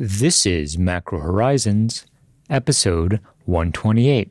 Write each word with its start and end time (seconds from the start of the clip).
This 0.00 0.46
is 0.46 0.78
Macro 0.78 1.18
Horizons, 1.18 2.06
episode 2.48 3.18
128 3.46 4.30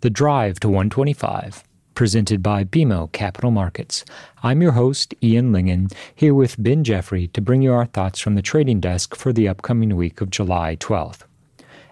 The 0.00 0.08
Drive 0.08 0.58
to 0.60 0.68
125, 0.68 1.62
presented 1.94 2.42
by 2.42 2.64
BMO 2.64 3.12
Capital 3.12 3.50
Markets. 3.50 4.06
I'm 4.42 4.62
your 4.62 4.72
host, 4.72 5.14
Ian 5.22 5.52
Lyngen, 5.52 5.92
here 6.14 6.32
with 6.32 6.56
Ben 6.58 6.84
Jeffrey 6.84 7.28
to 7.34 7.42
bring 7.42 7.60
you 7.60 7.74
our 7.74 7.84
thoughts 7.84 8.18
from 8.18 8.34
the 8.34 8.40
trading 8.40 8.80
desk 8.80 9.14
for 9.14 9.30
the 9.30 9.46
upcoming 9.46 9.94
week 9.94 10.22
of 10.22 10.30
July 10.30 10.76
12th. 10.76 11.24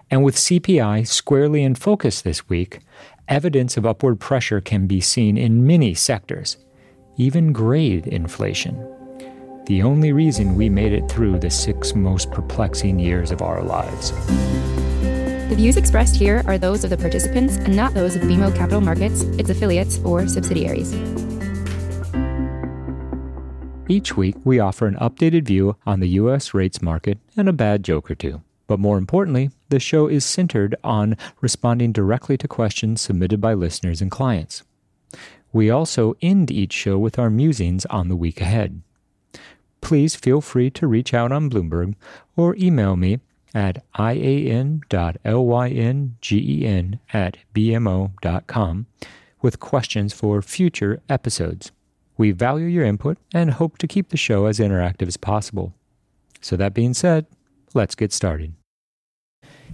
And 0.09 0.23
with 0.23 0.35
CPI 0.35 1.05
squarely 1.05 1.61
in 1.61 1.75
focus 1.75 2.19
this 2.19 2.49
week, 2.49 2.79
evidence 3.27 3.77
of 3.77 3.85
upward 3.85 4.19
pressure 4.19 4.59
can 4.59 4.87
be 4.87 5.01
seen 5.01 5.37
in 5.37 5.67
many 5.67 5.93
sectors, 5.93 6.57
even 7.17 7.53
grade 7.53 8.07
inflation 8.07 8.92
the 9.65 9.81
only 9.81 10.11
reason 10.11 10.55
we 10.55 10.67
made 10.67 10.91
it 10.91 11.09
through 11.09 11.39
the 11.39 11.49
six 11.49 11.95
most 11.95 12.29
perplexing 12.31 12.99
years 12.99 13.31
of 13.31 13.41
our 13.41 13.63
lives. 13.63 14.11
The 15.47 15.55
views 15.55 15.77
expressed 15.77 16.15
here 16.15 16.43
are 16.47 16.57
those 16.57 16.83
of 16.83 16.89
the 16.89 16.97
participants 16.97 17.55
and 17.57 17.75
not 17.75 17.93
those 17.93 18.15
of 18.15 18.23
BMO 18.23 18.53
Capital 18.55 18.81
Markets, 18.81 19.21
its 19.21 19.49
affiliates, 19.49 19.99
or 20.03 20.27
subsidiaries. 20.27 20.93
Each 23.87 24.17
week, 24.17 24.35
we 24.43 24.59
offer 24.59 24.87
an 24.87 24.95
updated 24.95 25.43
view 25.43 25.77
on 25.85 25.99
the 25.99 26.09
U.S. 26.09 26.53
rates 26.53 26.81
market 26.81 27.19
and 27.37 27.47
a 27.47 27.53
bad 27.53 27.83
joke 27.83 28.09
or 28.11 28.15
two. 28.15 28.41
But 28.67 28.79
more 28.79 28.97
importantly, 28.97 29.51
the 29.69 29.79
show 29.79 30.07
is 30.07 30.25
centered 30.25 30.75
on 30.83 31.17
responding 31.41 31.91
directly 31.91 32.37
to 32.37 32.47
questions 32.47 33.01
submitted 33.01 33.39
by 33.39 33.53
listeners 33.53 34.01
and 34.01 34.09
clients. 34.09 34.63
We 35.51 35.69
also 35.69 36.15
end 36.21 36.49
each 36.49 36.73
show 36.73 36.97
with 36.97 37.19
our 37.19 37.29
musings 37.29 37.85
on 37.87 38.07
the 38.07 38.15
week 38.15 38.41
ahead 38.41 38.81
please 39.83 40.15
feel 40.15 40.41
free 40.41 40.71
to 40.71 40.87
reach 40.87 41.13
out 41.13 41.31
on 41.31 41.49
Bloomberg 41.49 41.93
or 42.35 42.55
email 42.55 42.95
me 42.95 43.19
at 43.53 43.83
ian.lyngen 43.99 44.79
at 47.13 47.37
bmo.com 47.53 48.87
with 49.41 49.59
questions 49.59 50.13
for 50.13 50.41
future 50.41 51.01
episodes. 51.09 51.71
We 52.17 52.31
value 52.31 52.65
your 52.67 52.85
input 52.85 53.17
and 53.33 53.51
hope 53.51 53.77
to 53.79 53.87
keep 53.87 54.09
the 54.09 54.17
show 54.17 54.45
as 54.45 54.59
interactive 54.59 55.07
as 55.07 55.17
possible. 55.17 55.73
So, 56.41 56.55
that 56.55 56.73
being 56.73 56.93
said, 56.93 57.25
let's 57.73 57.95
get 57.95 58.11
started. 58.13 58.53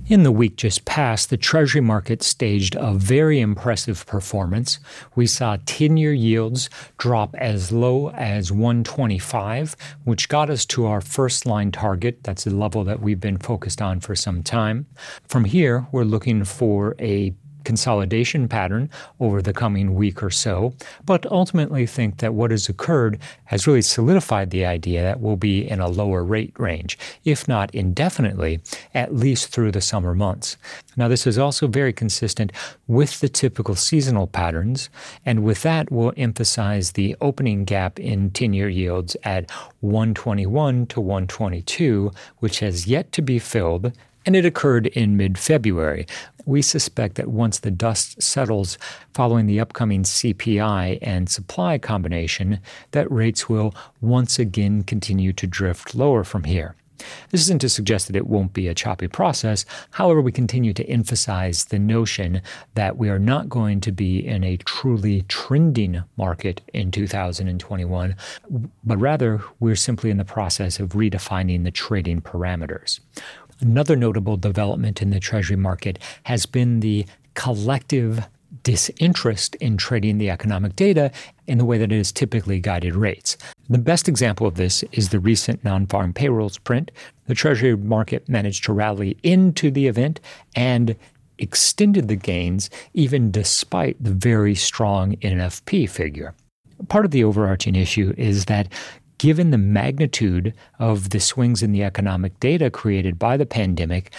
In 0.07 0.23
the 0.23 0.31
week 0.31 0.55
just 0.55 0.85
past, 0.85 1.29
the 1.29 1.37
Treasury 1.37 1.81
market 1.81 2.23
staged 2.23 2.75
a 2.75 2.93
very 2.93 3.39
impressive 3.39 4.07
performance. 4.07 4.79
We 5.15 5.27
saw 5.27 5.57
10 5.67 5.97
year 5.97 6.13
yields 6.13 6.69
drop 6.97 7.35
as 7.35 7.71
low 7.71 8.09
as 8.09 8.51
125, 8.51 9.75
which 10.05 10.27
got 10.27 10.49
us 10.49 10.65
to 10.67 10.87
our 10.87 11.01
first 11.01 11.45
line 11.45 11.71
target. 11.71 12.23
That's 12.23 12.47
a 12.47 12.49
level 12.49 12.83
that 12.85 13.01
we've 13.01 13.19
been 13.19 13.37
focused 13.37 13.83
on 13.83 13.99
for 13.99 14.15
some 14.15 14.41
time. 14.41 14.87
From 15.27 15.45
here, 15.45 15.85
we're 15.91 16.03
looking 16.05 16.43
for 16.43 16.95
a 16.99 17.35
consolidation 17.63 18.47
pattern 18.47 18.89
over 19.19 19.41
the 19.41 19.53
coming 19.53 19.95
week 19.95 20.23
or 20.23 20.29
so, 20.29 20.73
but 21.05 21.25
ultimately 21.31 21.85
think 21.85 22.17
that 22.17 22.33
what 22.33 22.51
has 22.51 22.69
occurred 22.69 23.19
has 23.45 23.67
really 23.67 23.81
solidified 23.81 24.49
the 24.49 24.65
idea 24.65 25.01
that 25.01 25.19
we'll 25.19 25.35
be 25.35 25.67
in 25.69 25.79
a 25.79 25.87
lower 25.87 26.23
rate 26.23 26.53
range, 26.57 26.97
if 27.25 27.47
not 27.47 27.73
indefinitely, 27.73 28.59
at 28.93 29.13
least 29.13 29.49
through 29.49 29.71
the 29.71 29.81
summer 29.81 30.15
months. 30.15 30.57
Now, 30.95 31.07
this 31.07 31.25
is 31.25 31.37
also 31.37 31.67
very 31.67 31.93
consistent 31.93 32.51
with 32.87 33.19
the 33.19 33.29
typical 33.29 33.75
seasonal 33.75 34.27
patterns, 34.27 34.89
and 35.25 35.43
with 35.43 35.61
that, 35.61 35.91
we'll 35.91 36.13
emphasize 36.17 36.91
the 36.91 37.15
opening 37.21 37.63
gap 37.63 37.99
in 37.99 38.31
10 38.31 38.53
year 38.53 38.69
yields 38.69 39.15
at 39.23 39.49
121 39.81 40.87
to 40.87 40.99
122, 40.99 42.11
which 42.39 42.59
has 42.59 42.87
yet 42.87 43.11
to 43.13 43.21
be 43.21 43.39
filled 43.39 43.93
and 44.29 44.35
it 44.35 44.45
occurred 44.45 44.85
in 44.85 45.17
mid 45.17 45.39
February. 45.39 46.05
We 46.45 46.61
suspect 46.61 47.15
that 47.15 47.29
once 47.29 47.57
the 47.57 47.71
dust 47.71 48.21
settles 48.21 48.77
following 49.11 49.47
the 49.47 49.59
upcoming 49.59 50.03
CPI 50.03 50.99
and 51.01 51.27
supply 51.27 51.79
combination, 51.79 52.59
that 52.91 53.11
rates 53.11 53.49
will 53.49 53.73
once 54.01 54.37
again 54.37 54.83
continue 54.83 55.33
to 55.33 55.47
drift 55.47 55.95
lower 55.95 56.23
from 56.23 56.43
here. 56.43 56.75
This 57.31 57.41
isn't 57.41 57.61
to 57.61 57.69
suggest 57.69 58.05
that 58.05 58.15
it 58.15 58.27
won't 58.27 58.53
be 58.53 58.67
a 58.67 58.75
choppy 58.75 59.07
process. 59.07 59.65
However, 59.89 60.21
we 60.21 60.31
continue 60.31 60.73
to 60.73 60.87
emphasize 60.87 61.65
the 61.65 61.79
notion 61.79 62.43
that 62.75 62.97
we 62.97 63.09
are 63.09 63.17
not 63.17 63.49
going 63.49 63.81
to 63.81 63.91
be 63.91 64.23
in 64.23 64.43
a 64.43 64.57
truly 64.57 65.23
trending 65.23 66.03
market 66.17 66.61
in 66.71 66.91
2021, 66.91 68.15
but 68.83 68.97
rather 68.97 69.41
we're 69.59 69.75
simply 69.75 70.11
in 70.11 70.17
the 70.17 70.25
process 70.25 70.79
of 70.79 70.89
redefining 70.89 71.63
the 71.63 71.71
trading 71.71 72.21
parameters. 72.21 72.99
Another 73.61 73.95
notable 73.95 74.37
development 74.37 75.01
in 75.01 75.09
the 75.09 75.19
Treasury 75.19 75.57
market 75.57 75.99
has 76.23 76.45
been 76.45 76.79
the 76.79 77.05
collective 77.33 78.25
disinterest 78.63 79.55
in 79.55 79.77
trading 79.77 80.17
the 80.17 80.29
economic 80.29 80.75
data 80.75 81.11
in 81.47 81.57
the 81.57 81.65
way 81.65 81.77
that 81.77 81.91
it 81.91 81.97
has 81.97 82.11
typically 82.11 82.59
guided 82.59 82.95
rates. 82.95 83.37
The 83.69 83.77
best 83.77 84.07
example 84.07 84.47
of 84.47 84.55
this 84.55 84.83
is 84.91 85.09
the 85.09 85.19
recent 85.19 85.63
non 85.63 85.87
farm 85.87 86.13
payrolls 86.13 86.57
print. 86.57 86.91
The 87.27 87.35
Treasury 87.35 87.75
market 87.75 88.27
managed 88.27 88.63
to 88.65 88.73
rally 88.73 89.17
into 89.23 89.71
the 89.71 89.87
event 89.87 90.19
and 90.55 90.95
extended 91.37 92.07
the 92.07 92.15
gains 92.15 92.69
even 92.93 93.31
despite 93.31 94.01
the 94.03 94.11
very 94.11 94.55
strong 94.55 95.15
NFP 95.17 95.89
figure. 95.89 96.33
Part 96.87 97.05
of 97.05 97.11
the 97.11 97.23
overarching 97.23 97.75
issue 97.75 98.13
is 98.17 98.45
that 98.45 98.71
given 99.19 99.51
the 99.51 99.57
magnitude 99.57 100.53
of 100.79 101.11
the 101.11 101.19
swings 101.19 101.61
in 101.61 101.71
the 101.71 101.83
economic 101.83 102.39
data 102.39 102.71
created 102.71 103.19
by 103.19 103.37
the 103.37 103.45
pandemic, 103.45 104.11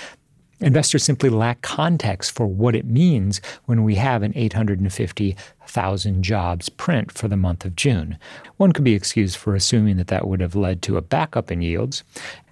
investors 0.60 1.02
simply 1.02 1.28
lack 1.30 1.62
context 1.62 2.30
for 2.30 2.46
what 2.46 2.76
it 2.76 2.84
means 2.84 3.40
when 3.64 3.82
we 3.82 3.96
have 3.96 4.22
an 4.22 4.32
850,000 4.36 6.22
jobs 6.22 6.68
print 6.68 7.10
for 7.10 7.26
the 7.28 7.36
month 7.36 7.64
of 7.64 7.74
June. 7.74 8.18
One 8.58 8.72
could 8.72 8.84
be 8.84 8.94
excused 8.94 9.36
for 9.36 9.54
assuming 9.54 9.96
that 9.96 10.08
that 10.08 10.28
would 10.28 10.40
have 10.40 10.54
led 10.54 10.82
to 10.82 10.96
a 10.96 11.02
backup 11.02 11.50
in 11.50 11.62
yields. 11.62 12.04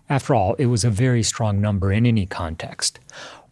After 0.08 0.34
all, 0.34 0.54
it 0.54 0.66
was 0.66 0.84
a 0.84 0.90
very 0.90 1.22
strong 1.22 1.60
number 1.60 1.92
in 1.92 2.06
any 2.06 2.24
context. 2.24 2.98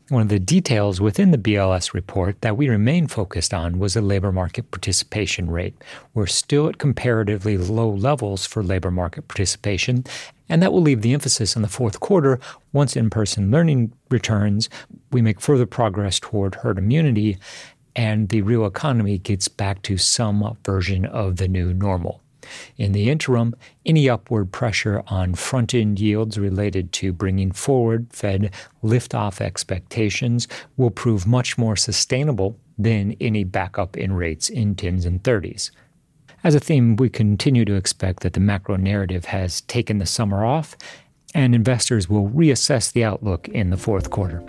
One 0.09 0.22
of 0.22 0.28
the 0.28 0.39
details 0.39 1.00
within 1.00 1.33
the 1.33 1.39
BLS 1.39 1.93
report 1.93 2.41
that 2.43 2.56
we 2.56 2.69
remain 2.69 3.09
focused 3.09 3.53
on 3.53 3.81
was 3.81 3.94
the 3.94 4.00
labor 4.00 4.31
market 4.31 4.71
participation 4.71 5.50
rate. 5.50 5.75
We're 6.15 6.28
still 6.28 6.69
at 6.69 6.78
comparatively 6.78 7.59
low 7.59 7.91
levels 7.91 8.47
for 8.47 8.62
labor 8.62 8.93
market 8.93 9.27
participation, 9.27 10.05
and 10.49 10.62
that 10.62 10.72
will 10.72 10.81
leave 10.81 11.03
the 11.03 11.12
emphasis 11.12 11.56
on 11.56 11.62
the 11.62 11.69
fourth 11.69 11.99
quarter. 11.99 12.39
Once 12.72 12.94
in 12.94 13.11
person 13.11 13.50
learning 13.50 13.91
returns, 14.09 14.69
we 15.11 15.22
make 15.22 15.41
further 15.41 15.67
progress 15.67 16.21
toward 16.21 16.55
herd 16.55 16.78
immunity, 16.78 17.37
and 17.97 18.28
the 18.28 18.43
real 18.43 18.65
economy 18.65 19.19
gets 19.19 19.49
back 19.49 19.83
to 19.83 19.99
some 19.99 20.56
version 20.65 21.05
of 21.05 21.38
the 21.38 21.49
new 21.49 21.75
normal. 21.75 22.21
In 22.77 22.93
the 22.93 23.11
interim, 23.11 23.55
any 23.84 24.09
upward 24.09 24.53
pressure 24.53 25.03
on 25.09 25.34
front 25.34 25.75
end 25.75 25.99
yields 26.01 26.39
related 26.39 26.93
to 26.93 27.12
bringing 27.12 27.53
forward 27.53 28.09
Fed 28.12 28.53
liftoff 28.83 29.41
expectations 29.41 30.49
will 30.77 30.91
prove 30.91 31.27
much 31.27 31.59
more 31.59 31.77
sustainable 31.77 32.59
than 32.79 33.17
any 33.21 33.45
backup 33.45 33.97
in 33.97 34.12
rates 34.12 34.49
in 34.49 34.75
10s 34.75 35.06
and 35.06 35.23
30s. 35.23 35.71
As 36.45 36.55
a 36.55 36.61
theme, 36.61 36.97
we 36.97 37.09
continue 37.09 37.65
to 37.65 37.75
expect 37.75 38.23
that 38.23 38.35
the 38.35 38.41
macro 38.41 38.77
narrative 38.77 39.25
has 39.27 39.62
taken 39.62 39.99
the 39.99 40.06
summer 40.06 40.45
off, 40.45 40.77
and 41.35 41.55
investors 41.55 42.09
will 42.09 42.29
reassess 42.29 42.93
the 42.93 43.05
outlook 43.05 43.49
in 43.49 43.71
the 43.71 43.77
fourth 43.77 44.11
quarter. 44.11 44.43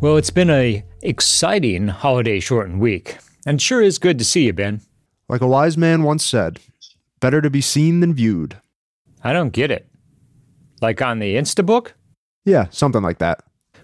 Well, 0.00 0.16
it's 0.16 0.30
been 0.30 0.50
a 0.50 0.82
exciting 1.02 1.88
holiday 1.88 2.40
shortened 2.40 2.80
week, 2.80 3.18
and 3.44 3.60
sure 3.60 3.82
is 3.82 3.98
good 3.98 4.18
to 4.18 4.24
see 4.24 4.46
you, 4.46 4.52
Ben. 4.52 4.80
Like 5.28 5.40
a 5.40 5.46
wise 5.46 5.76
man 5.76 6.02
once 6.02 6.24
said, 6.24 6.60
better 7.20 7.40
to 7.40 7.50
be 7.50 7.60
seen 7.60 8.00
than 8.00 8.14
viewed. 8.14 8.56
I 9.22 9.32
don't 9.32 9.50
get 9.50 9.70
it. 9.70 9.88
Like 10.80 11.00
on 11.02 11.18
the 11.18 11.36
Instabook? 11.36 11.92
Yeah, 12.44 12.66
something 12.70 13.02
like 13.02 13.18
that. 13.18 13.42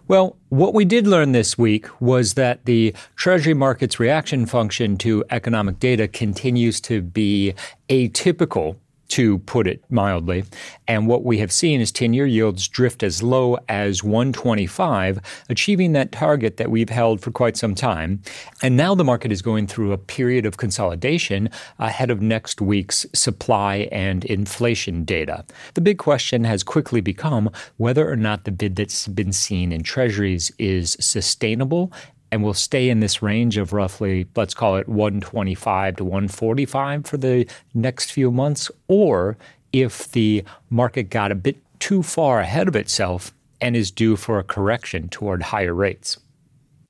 Well, 0.09 0.39
what 0.49 0.73
we 0.73 0.87
did 0.87 1.07
learn 1.07 1.33
this 1.33 1.59
week 1.59 1.87
was 2.01 2.35
that 2.35 2.65
the 2.65 2.95
Treasury 3.17 3.53
market's 3.53 4.01
reaction 4.01 4.47
function 4.47 4.97
to 4.99 5.23
economic 5.31 5.79
data 5.79 6.09
continues 6.09 6.81
to 6.83 7.03
be 7.03 7.55
atypical 7.91 8.77
to 9.09 9.39
put 9.41 9.67
it 9.67 9.83
mildly. 9.91 10.45
And 10.87 11.07
what 11.07 11.25
we 11.25 11.39
have 11.39 11.53
seen 11.53 11.81
is 11.81 11.91
10 11.91 12.13
year 12.13 12.27
yields 12.27 12.69
drift 12.69 13.03
as 13.03 13.23
low 13.23 13.59
as 13.69 14.05
125, 14.05 15.21
achieving 15.49 15.93
that 15.93 16.13
target 16.13 16.57
that 16.59 16.71
we've 16.71 16.91
held 16.91 17.21
for 17.21 17.31
quite 17.31 17.57
some 17.57 17.75
time. 17.75 18.23
And 18.63 18.77
now 18.77 18.95
the 18.95 19.05
market 19.05 19.33
is 19.33 19.43
going 19.43 19.67
through 19.67 19.93
a 19.93 19.99
period 19.99 20.47
of 20.47 20.57
consolidation 20.57 21.49
ahead 21.79 22.11
of 22.11 22.21
next 22.21 22.61
week's 22.61 23.07
supply 23.15 23.89
and 23.91 24.25
inflation 24.27 25.05
data. 25.05 25.45
The 25.75 25.81
big 25.81 25.99
question 25.99 26.45
has 26.45 26.63
quickly 26.63 27.01
become 27.01 27.51
whether 27.77 28.11
or 28.11 28.17
not 28.17 28.45
the 28.45 28.53
bid 28.53 28.77
that's 28.77 29.09
been 29.09 29.33
seen 29.33 29.73
in 29.73 29.83
treasuries 29.83 30.53
is 30.59 30.97
sustainable 31.01 31.93
and 32.31 32.43
will 32.43 32.55
stay 32.55 32.91
in 32.91 33.01
this 33.01 33.23
range 33.23 33.57
of 33.57 33.73
roughly, 33.73 34.27
let's 34.37 34.55
call 34.55 34.77
it 34.77 34.89
125 34.89 35.97
to 35.97 36.05
145 36.05 37.07
for 37.07 37.17
the 37.17 37.47
next 37.75 38.13
few 38.13 38.31
months, 38.31 38.71
or 38.89 39.37
if 39.73 40.11
the 40.13 40.45
market 40.71 41.05
got 41.05 41.33
a 41.33 41.35
bit 41.35 41.57
too 41.79 42.03
far 42.03 42.41
ahead 42.41 42.69
of 42.69 42.77
itself 42.77 43.33
and 43.61 43.77
is 43.77 43.91
due 43.91 44.17
for 44.17 44.39
a 44.39 44.45
correction 44.45 45.09
toward 45.09 45.43
higher 45.43 45.75
rates. 45.75 46.19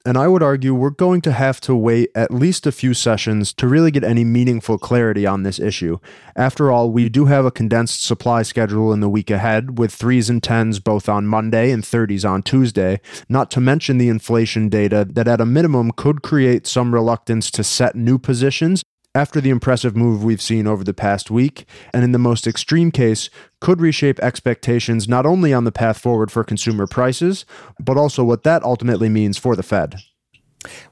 And 0.06 0.16
I 0.16 0.28
would 0.28 0.42
argue 0.42 0.74
we're 0.74 0.90
going 0.90 1.20
to 1.22 1.32
have 1.32 1.60
to 1.62 1.74
wait 1.74 2.10
at 2.14 2.30
least 2.30 2.66
a 2.66 2.72
few 2.72 2.94
sessions 2.94 3.52
to 3.54 3.66
really 3.66 3.90
get 3.90 4.04
any 4.04 4.24
meaningful 4.24 4.78
clarity 4.78 5.26
on 5.26 5.42
this 5.42 5.58
issue. 5.58 5.98
After 6.36 6.70
all, 6.70 6.90
we 6.90 7.08
do 7.08 7.26
have 7.26 7.44
a 7.44 7.50
condensed 7.50 8.02
supply 8.04 8.42
schedule 8.42 8.92
in 8.92 9.00
the 9.00 9.08
week 9.08 9.30
ahead, 9.30 9.78
with 9.78 9.92
threes 9.92 10.30
and 10.30 10.42
tens 10.42 10.78
both 10.78 11.08
on 11.08 11.26
Monday 11.26 11.70
and 11.70 11.82
30s 11.82 12.28
on 12.28 12.42
Tuesday, 12.42 13.00
not 13.28 13.50
to 13.50 13.60
mention 13.60 13.98
the 13.98 14.08
inflation 14.08 14.68
data 14.68 15.04
that 15.10 15.28
at 15.28 15.40
a 15.40 15.46
minimum 15.46 15.90
could 15.90 16.22
create 16.22 16.66
some 16.66 16.94
reluctance 16.94 17.50
to 17.50 17.64
set 17.64 17.96
new 17.96 18.18
positions 18.18 18.84
after 19.19 19.41
the 19.41 19.50
impressive 19.50 19.97
move 19.97 20.23
we've 20.23 20.41
seen 20.41 20.69
over 20.69 20.85
the 20.85 20.94
past 20.94 21.29
week, 21.29 21.67
and 21.93 22.05
in 22.05 22.12
the 22.12 22.20
most 22.20 22.47
extreme 22.47 22.93
case, 22.93 23.29
could 23.61 23.81
reshape 23.81 24.20
expectations 24.20 25.09
not 25.09 25.26
only 25.26 25.53
on 25.53 25.65
the 25.65 25.73
path 25.73 25.99
forward 25.99 26.31
for 26.31 26.44
consumer 26.44 26.87
prices, 26.87 27.44
but 27.81 27.97
also 27.97 28.23
what 28.23 28.44
that 28.44 28.62
ultimately 28.62 29.09
means 29.09 29.37
for 29.37 29.56
the 29.56 29.62
Fed. 29.65 29.97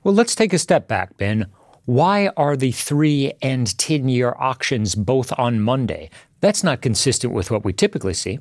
Well, 0.02 0.12
let's 0.12 0.34
take 0.34 0.52
a 0.52 0.58
step 0.58 0.88
back, 0.88 1.16
Ben. 1.16 1.46
Why 1.84 2.30
are 2.36 2.56
the 2.56 2.72
three 2.72 3.32
and 3.40 3.78
10 3.78 4.08
year 4.08 4.34
auctions 4.40 4.96
both 4.96 5.32
on 5.38 5.60
Monday? 5.60 6.10
That's 6.40 6.64
not 6.64 6.82
consistent 6.82 7.32
with 7.32 7.52
what 7.52 7.64
we 7.64 7.72
typically 7.72 8.14
see. 8.14 8.40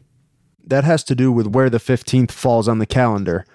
That 0.66 0.84
has 0.84 1.04
to 1.04 1.14
do 1.14 1.32
with 1.32 1.46
where 1.46 1.70
the 1.70 1.78
15th 1.78 2.32
falls 2.32 2.68
on 2.68 2.80
the 2.80 2.88
calendar 2.88 3.46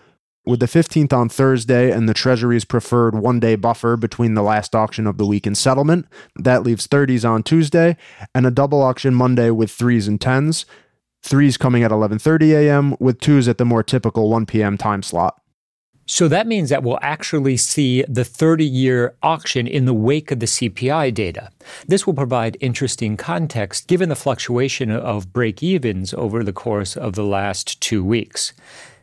with 0.44 0.60
the 0.60 0.66
15th 0.66 1.12
on 1.12 1.28
Thursday 1.28 1.90
and 1.90 2.08
the 2.08 2.14
Treasury's 2.14 2.64
preferred 2.64 3.14
one 3.14 3.40
day 3.40 3.56
buffer 3.56 3.96
between 3.96 4.34
the 4.34 4.42
last 4.42 4.74
auction 4.74 5.06
of 5.06 5.18
the 5.18 5.26
week 5.26 5.46
and 5.46 5.56
settlement. 5.56 6.06
That 6.36 6.62
leaves 6.62 6.86
30s 6.86 7.28
on 7.28 7.42
Tuesday 7.42 7.96
and 8.34 8.46
a 8.46 8.50
double 8.50 8.82
auction 8.82 9.14
Monday 9.14 9.50
with 9.50 9.70
threes 9.70 10.08
and 10.08 10.20
tens. 10.20 10.66
Threes 11.22 11.58
coming 11.58 11.82
at 11.82 11.90
11:30 11.90 12.52
a.m. 12.52 12.96
with 12.98 13.20
twos 13.20 13.46
at 13.46 13.58
the 13.58 13.66
more 13.66 13.82
typical 13.82 14.30
1 14.30 14.46
p.m. 14.46 14.78
time 14.78 15.02
slot. 15.02 15.40
So 16.06 16.26
that 16.26 16.48
means 16.48 16.70
that 16.70 16.82
we'll 16.82 16.98
actually 17.02 17.56
see 17.56 18.02
the 18.08 18.24
30 18.24 18.64
year 18.64 19.14
auction 19.22 19.68
in 19.68 19.84
the 19.84 19.94
wake 19.94 20.32
of 20.32 20.40
the 20.40 20.46
CPI 20.46 21.14
data. 21.14 21.50
This 21.86 22.04
will 22.04 22.14
provide 22.14 22.56
interesting 22.60 23.16
context 23.16 23.86
given 23.86 24.08
the 24.08 24.16
fluctuation 24.16 24.90
of 24.90 25.32
break 25.32 25.62
evens 25.62 26.12
over 26.14 26.42
the 26.42 26.52
course 26.52 26.96
of 26.96 27.12
the 27.12 27.22
last 27.22 27.80
two 27.80 28.02
weeks. 28.02 28.52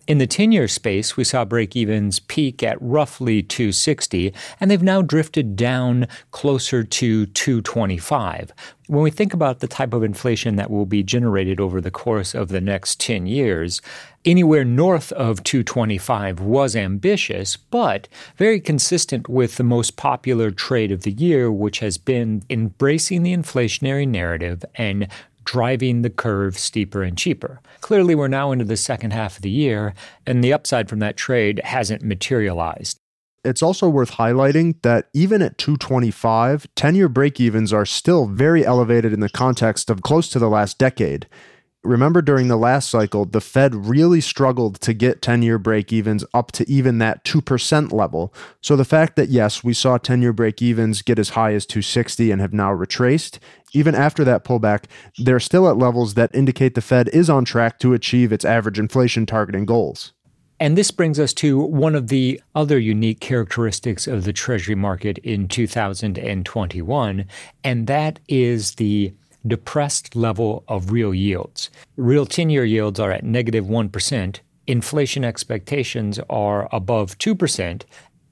In 0.07 0.19
the 0.19 0.27
10 0.27 0.53
year 0.53 0.69
space, 0.69 1.17
we 1.17 1.25
saw 1.25 1.43
break 1.43 1.75
evens 1.75 2.19
peak 2.21 2.63
at 2.63 2.81
roughly 2.81 3.43
260, 3.43 4.33
and 4.57 4.71
they've 4.71 4.81
now 4.81 5.01
drifted 5.01 5.57
down 5.57 6.07
closer 6.31 6.85
to 6.85 7.25
225. 7.25 8.53
When 8.87 9.03
we 9.03 9.11
think 9.11 9.33
about 9.33 9.59
the 9.59 9.67
type 9.67 9.93
of 9.93 10.05
inflation 10.05 10.55
that 10.55 10.71
will 10.71 10.85
be 10.85 11.03
generated 11.03 11.59
over 11.59 11.81
the 11.81 11.91
course 11.91 12.33
of 12.33 12.47
the 12.47 12.61
next 12.61 13.01
10 13.01 13.25
years, 13.25 13.81
anywhere 14.23 14.63
north 14.63 15.11
of 15.11 15.43
225 15.43 16.39
was 16.39 16.73
ambitious, 16.73 17.57
but 17.57 18.07
very 18.37 18.61
consistent 18.61 19.27
with 19.27 19.57
the 19.57 19.63
most 19.63 19.97
popular 19.97 20.51
trade 20.51 20.93
of 20.93 21.03
the 21.03 21.11
year, 21.11 21.51
which 21.51 21.79
has 21.79 21.97
been 21.97 22.43
embracing 22.49 23.23
the 23.23 23.35
inflationary 23.35 24.07
narrative 24.07 24.63
and 24.75 25.09
driving 25.47 26.01
the 26.01 26.09
curve 26.09 26.59
steeper 26.59 27.01
and 27.01 27.17
cheaper. 27.17 27.61
Clearly, 27.79 28.13
we're 28.13 28.27
now 28.27 28.51
into 28.51 28.65
the 28.65 28.75
second 28.75 29.11
half 29.11 29.37
of 29.37 29.41
the 29.43 29.49
year, 29.49 29.93
and 30.25 30.43
the 30.43 30.51
upside 30.51 30.89
from 30.89 30.99
that 30.99 31.15
trade 31.15 31.61
hasn't 31.63 32.03
materialized. 32.03 32.99
It's 33.45 33.63
also 33.63 33.87
worth 33.87 34.11
highlighting 34.11 34.75
that 34.81 35.07
even 35.13 35.41
at 35.41 35.57
225, 35.57 36.67
10 36.75 36.95
year 36.95 37.07
break 37.07 37.39
evens 37.39 37.71
are 37.71 37.85
still 37.85 38.27
very 38.27 38.65
elevated 38.65 39.13
in 39.13 39.21
the 39.21 39.29
context 39.29 39.89
of 39.89 40.01
close 40.01 40.27
to 40.29 40.39
the 40.39 40.49
last 40.49 40.77
decade 40.77 41.27
remember 41.87 42.21
during 42.21 42.47
the 42.47 42.57
last 42.57 42.89
cycle, 42.89 43.25
the 43.25 43.41
Fed 43.41 43.73
really 43.73 44.21
struggled 44.21 44.79
to 44.81 44.93
get 44.93 45.21
10 45.21 45.41
year 45.41 45.57
break 45.57 45.91
evens 45.91 46.23
up 46.33 46.51
to 46.53 46.69
even 46.69 46.97
that 46.99 47.23
2% 47.23 47.91
level. 47.91 48.33
So 48.61 48.75
the 48.75 48.85
fact 48.85 49.15
that, 49.15 49.29
yes, 49.29 49.63
we 49.63 49.73
saw 49.73 49.97
10 49.97 50.21
year 50.21 50.33
break 50.33 50.61
evens 50.61 51.01
get 51.01 51.19
as 51.19 51.29
high 51.29 51.53
as 51.53 51.65
260 51.65 52.31
and 52.31 52.41
have 52.41 52.53
now 52.53 52.71
retraced, 52.71 53.39
even 53.73 53.95
after 53.95 54.23
that 54.23 54.43
pullback, 54.43 54.85
they're 55.17 55.39
still 55.39 55.69
at 55.69 55.77
levels 55.77 56.13
that 56.13 56.33
indicate 56.33 56.75
the 56.75 56.81
Fed 56.81 57.09
is 57.09 57.29
on 57.29 57.45
track 57.45 57.79
to 57.79 57.93
achieve 57.93 58.31
its 58.31 58.45
average 58.45 58.79
inflation 58.79 59.25
targeting 59.25 59.65
goals. 59.65 60.13
And 60.59 60.75
this 60.75 60.89
brings 60.89 61.19
us 61.19 61.33
to 61.35 61.59
one 61.59 61.93
of 61.93 62.07
the 62.07 62.41
other 62.55 62.79
unique 62.79 63.19
characteristics 63.19 64.07
of 64.07 64.23
the 64.23 64.33
Treasury 64.33 64.73
market 64.73 65.19
in 65.19 65.47
2021, 65.47 67.25
and 67.63 67.87
that 67.87 68.19
is 68.27 68.75
the 68.75 69.13
depressed 69.45 70.15
level 70.15 70.63
of 70.67 70.91
real 70.91 71.13
yields. 71.13 71.69
Real 71.95 72.25
10 72.25 72.49
year 72.49 72.65
yields 72.65 72.99
are 72.99 73.11
at 73.11 73.23
negative 73.23 73.67
1, 73.67 73.91
inflation 74.65 75.23
expectations 75.23 76.19
are 76.29 76.67
above 76.71 77.17
2%, 77.19 77.83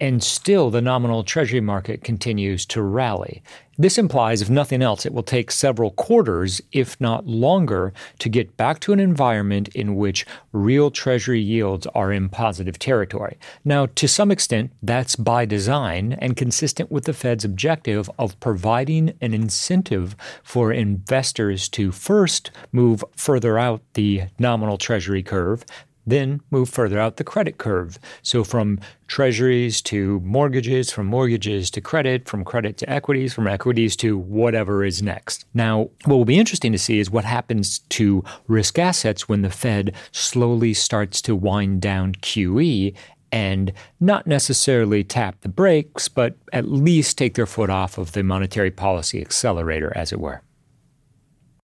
and 0.06 0.24
still 0.24 0.70
the 0.70 0.84
nominal 0.84 1.24
treasury 1.24 1.60
market 1.60 2.04
continues 2.04 2.64
to 2.64 2.80
rally. 2.80 3.42
This 3.76 3.98
implies, 3.98 4.40
if 4.40 4.52
nothing 4.52 4.84
else, 4.84 5.04
it 5.04 5.12
will 5.12 5.24
take 5.24 5.50
several 5.50 5.90
quarters, 5.90 6.62
if 6.72 7.02
not 7.02 7.26
longer, 7.26 7.92
to 8.20 8.30
get 8.30 8.56
back 8.56 8.80
to 8.82 8.94
an 8.94 9.00
environment 9.00 9.68
in 9.70 9.96
which 9.96 10.24
real 10.52 10.92
treasury 10.92 11.42
yields 11.42 11.88
are 11.96 12.12
in 12.12 12.30
positive 12.30 12.78
territory. 12.78 13.40
Now, 13.66 13.88
to 13.96 14.08
some 14.08 14.30
extent, 14.30 14.72
that's 14.84 15.16
by 15.16 15.46
design 15.46 16.14
and 16.20 16.38
consistent 16.38 16.92
with 16.92 17.06
the 17.06 17.14
Fed's 17.14 17.44
objective 17.44 18.08
of 18.20 18.40
providing 18.40 19.14
an 19.22 19.34
incentive 19.34 20.16
for 20.44 20.72
investors 20.72 21.68
to 21.70 21.92
first 21.92 22.52
move 22.72 23.04
further 23.16 23.58
out 23.58 23.82
the 23.96 24.26
nominal 24.38 24.78
treasury 24.78 25.24
curve, 25.24 25.66
then 26.06 26.42
move 26.52 26.70
further 26.70 27.00
out 27.00 27.18
the 27.18 27.24
credit 27.24 27.58
curve. 27.58 28.00
So 28.22 28.44
from 28.44 28.80
treasuries 29.08 29.82
to 29.84 30.20
mortgages, 30.22 30.92
from 30.92 31.08
mortgages 31.08 31.70
to 31.72 31.82
credit, 31.82 32.28
from 32.28 32.44
credit 32.44 32.78
to 32.78 32.90
equities, 32.90 33.34
from 33.34 33.48
equities 33.48 33.96
to 33.98 34.18
whatever 34.18 34.84
is 34.84 35.02
next. 35.02 35.46
Now, 35.54 35.90
what 36.06 36.16
will 36.16 36.26
be 36.26 36.40
interesting 36.40 36.72
to 36.72 36.78
see 36.78 37.00
is 37.00 37.10
what 37.10 37.26
happens 37.26 37.80
to 37.80 38.24
risk 38.48 38.80
assets 38.80 39.30
when 39.30 39.42
the 39.42 39.50
Fed 39.50 39.94
slowly 40.12 40.74
starts 40.74 41.22
to 41.24 41.36
wind 41.36 41.82
down 41.82 42.14
QE 42.16 42.96
and 43.32 43.74
not 44.00 44.26
necessarily 44.26 45.04
tap 45.04 45.42
the 45.42 45.50
brakes, 45.50 46.08
but 46.08 46.38
at 46.54 46.70
least 46.70 47.18
take 47.18 47.34
their 47.34 47.46
foot 47.46 47.70
off 47.70 47.98
of 47.98 48.14
the 48.14 48.24
monetary 48.24 48.72
policy 48.72 49.20
accelerator, 49.20 49.92
as 49.96 50.14
it 50.14 50.20
were. 50.20 50.42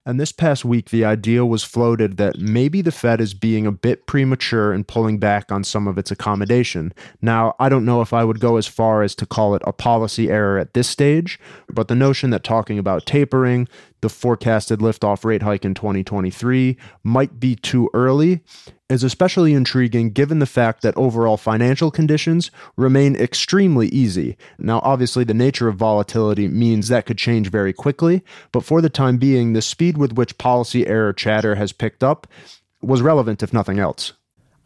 And 0.03 0.19
this 0.19 0.31
past 0.31 0.65
week, 0.65 0.89
the 0.89 1.06
idea 1.06 1.45
was 1.45 1.63
floated 1.63 2.18
that 2.18 2.39
maybe 2.39 2.81
the 2.81 2.92
Fed 2.92 3.21
is 3.21 3.35
being 3.35 3.68
a 3.68 3.71
bit 3.71 4.07
premature 4.07 4.73
in 4.73 4.83
pulling 4.83 5.19
back 5.19 5.52
on 5.52 5.64
some 5.64 5.87
of 5.87 5.99
its 5.99 6.09
accommodation. 6.09 6.92
Now, 7.21 7.56
I 7.59 7.69
don't 7.69 7.85
know 7.85 8.02
if 8.02 8.11
I 8.11 8.23
would 8.23 8.40
go 8.40 8.57
as 8.57 8.66
far 8.66 9.04
as 9.04 9.14
to 9.16 9.28
call 9.28 9.54
it 9.54 9.61
a 9.66 9.71
policy 9.71 10.31
error 10.31 10.57
at 10.57 10.73
this 10.73 10.90
stage, 10.90 11.40
but 11.69 11.87
the 11.87 11.94
notion 11.94 12.31
that 12.31 12.44
talking 12.44 12.80
about 12.80 13.06
tapering, 13.06 13.68
the 14.02 14.09
forecasted 14.09 14.80
liftoff 14.80 15.23
rate 15.23 15.44
hike 15.44 15.66
in 15.66 15.75
2023 15.75 16.78
might 17.04 17.40
be 17.40 17.56
too 17.56 17.87
early 17.94 18.42
is 18.92 19.04
especially 19.04 19.54
intriguing 19.54 20.12
given 20.12 20.40
the 20.40 20.45
fact 20.45 20.81
that 20.81 20.95
overall 20.98 21.38
financial 21.38 21.90
conditions 21.90 22.52
remain 22.76 23.16
extremely 23.16 23.88
easy. 23.88 24.38
Now, 24.60 24.81
obviously, 24.83 25.24
the 25.24 25.33
nature 25.33 25.69
of 25.69 25.78
volatility 25.78 26.48
means 26.48 26.90
that 26.90 27.06
could 27.06 27.18
change 27.18 27.50
very 27.50 27.71
quickly, 27.71 28.21
but 28.52 28.66
for 28.66 28.81
the 28.81 28.90
time 28.90 29.18
being, 29.18 29.54
the 29.54 29.62
speed 29.62 29.98
with 29.98 30.14
which 30.14 30.38
policy 30.38 30.86
error 30.86 31.14
chatter 31.14 31.56
has 31.56 31.71
picked 31.71 32.04
up 32.04 32.28
was 32.81 33.02
relevant, 33.02 33.42
if 33.42 33.54
nothing 33.54 33.80
else. 33.80 34.14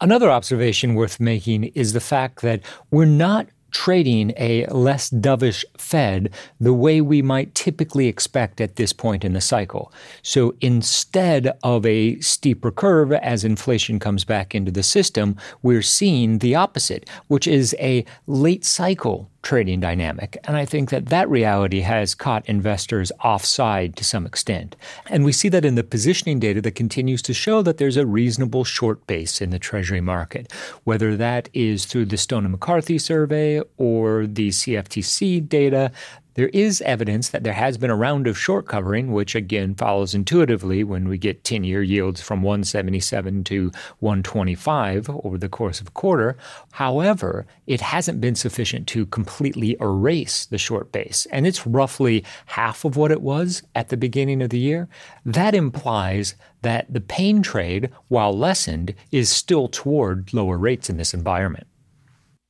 Another 0.00 0.30
observation 0.30 0.94
worth 0.94 1.20
making 1.20 1.64
is 1.74 1.92
the 1.92 2.00
fact 2.00 2.42
that 2.42 2.60
we're 2.90 3.06
not 3.06 3.46
trading 3.76 4.32
a 4.38 4.64
less 4.68 5.10
dovish 5.10 5.62
Fed 5.76 6.30
the 6.58 6.72
way 6.72 7.02
we 7.02 7.20
might 7.20 7.54
typically 7.54 8.06
expect 8.08 8.58
at 8.58 8.76
this 8.76 8.94
point 8.94 9.22
in 9.22 9.34
the 9.34 9.40
cycle. 9.42 9.92
So 10.22 10.54
instead 10.62 11.54
of 11.62 11.84
a 11.84 12.18
steeper 12.20 12.70
curve 12.70 13.12
as 13.12 13.44
inflation 13.44 13.98
comes 13.98 14.24
back 14.24 14.54
into 14.54 14.70
the 14.70 14.82
system, 14.82 15.36
we're 15.60 15.82
seeing 15.82 16.38
the 16.38 16.54
opposite, 16.54 17.06
which 17.28 17.46
is 17.46 17.76
a 17.78 18.06
late 18.26 18.64
cycle 18.64 19.30
trading 19.46 19.78
dynamic. 19.78 20.36
And 20.42 20.56
I 20.56 20.64
think 20.64 20.90
that 20.90 21.06
that 21.06 21.30
reality 21.30 21.78
has 21.82 22.16
caught 22.16 22.48
investors 22.48 23.12
offside 23.22 23.94
to 23.94 24.02
some 24.02 24.26
extent. 24.26 24.74
And 25.08 25.24
we 25.24 25.30
see 25.30 25.48
that 25.50 25.64
in 25.64 25.76
the 25.76 25.84
positioning 25.84 26.40
data 26.40 26.60
that 26.62 26.72
continues 26.72 27.22
to 27.22 27.32
show 27.32 27.62
that 27.62 27.78
there's 27.78 27.96
a 27.96 28.04
reasonable 28.04 28.64
short 28.64 29.06
base 29.06 29.40
in 29.40 29.50
the 29.50 29.60
Treasury 29.60 30.00
market, 30.00 30.52
whether 30.82 31.16
that 31.18 31.48
is 31.54 31.84
through 31.84 32.06
the 32.06 32.16
Stone 32.16 32.44
and 32.44 32.50
McCarthy 32.50 32.98
survey 32.98 33.62
or 33.76 34.26
the 34.26 34.48
CFTC 34.48 35.48
data 35.48 35.92
there 36.36 36.48
is 36.48 36.82
evidence 36.82 37.30
that 37.30 37.44
there 37.44 37.54
has 37.54 37.78
been 37.78 37.90
a 37.90 37.96
round 37.96 38.26
of 38.26 38.38
short 38.38 38.66
covering, 38.66 39.10
which 39.10 39.34
again 39.34 39.74
follows 39.74 40.14
intuitively 40.14 40.84
when 40.84 41.08
we 41.08 41.16
get 41.16 41.44
10 41.44 41.64
year 41.64 41.82
yields 41.82 42.20
from 42.20 42.42
177 42.42 43.42
to 43.44 43.72
125 44.00 45.10
over 45.24 45.38
the 45.38 45.48
course 45.48 45.80
of 45.80 45.88
a 45.88 45.92
quarter. 45.92 46.36
However, 46.72 47.46
it 47.66 47.80
hasn't 47.80 48.20
been 48.20 48.34
sufficient 48.34 48.86
to 48.88 49.06
completely 49.06 49.78
erase 49.80 50.44
the 50.44 50.58
short 50.58 50.92
base, 50.92 51.26
and 51.32 51.46
it's 51.46 51.66
roughly 51.66 52.22
half 52.44 52.84
of 52.84 52.96
what 52.96 53.10
it 53.10 53.22
was 53.22 53.62
at 53.74 53.88
the 53.88 53.96
beginning 53.96 54.42
of 54.42 54.50
the 54.50 54.58
year. 54.58 54.88
That 55.24 55.54
implies 55.54 56.34
that 56.60 56.92
the 56.92 57.00
pain 57.00 57.42
trade, 57.42 57.90
while 58.08 58.36
lessened, 58.36 58.94
is 59.10 59.30
still 59.30 59.68
toward 59.68 60.34
lower 60.34 60.58
rates 60.58 60.90
in 60.90 60.98
this 60.98 61.14
environment. 61.14 61.66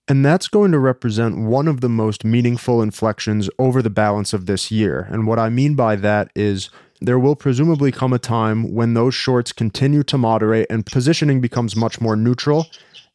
And 0.09 0.25
that's 0.25 0.47
going 0.47 0.71
to 0.71 0.79
represent 0.79 1.37
one 1.37 1.67
of 1.67 1.81
the 1.81 1.89
most 1.89 2.25
meaningful 2.25 2.81
inflections 2.81 3.51
over 3.59 3.83
the 3.83 3.91
balance 3.91 4.33
of 4.33 4.47
this 4.47 4.71
year. 4.71 5.09
And 5.11 5.27
what 5.27 5.41
I 5.41 5.49
mean 5.49 5.75
by 5.75 5.97
that 5.97 6.31
is 6.37 6.71
there 7.01 7.19
will 7.19 7.35
presumably 7.35 7.91
come 7.91 8.13
a 8.13 8.19
time 8.19 8.73
when 8.73 8.95
those 8.95 9.15
shorts 9.15 9.53
continue 9.53 10.05
to 10.05 10.17
moderate 10.17 10.69
and 10.71 10.87
positioning 10.87 11.41
becomes 11.41 11.75
much 11.75 12.01
more 12.01 12.15
neutral, 12.15 12.67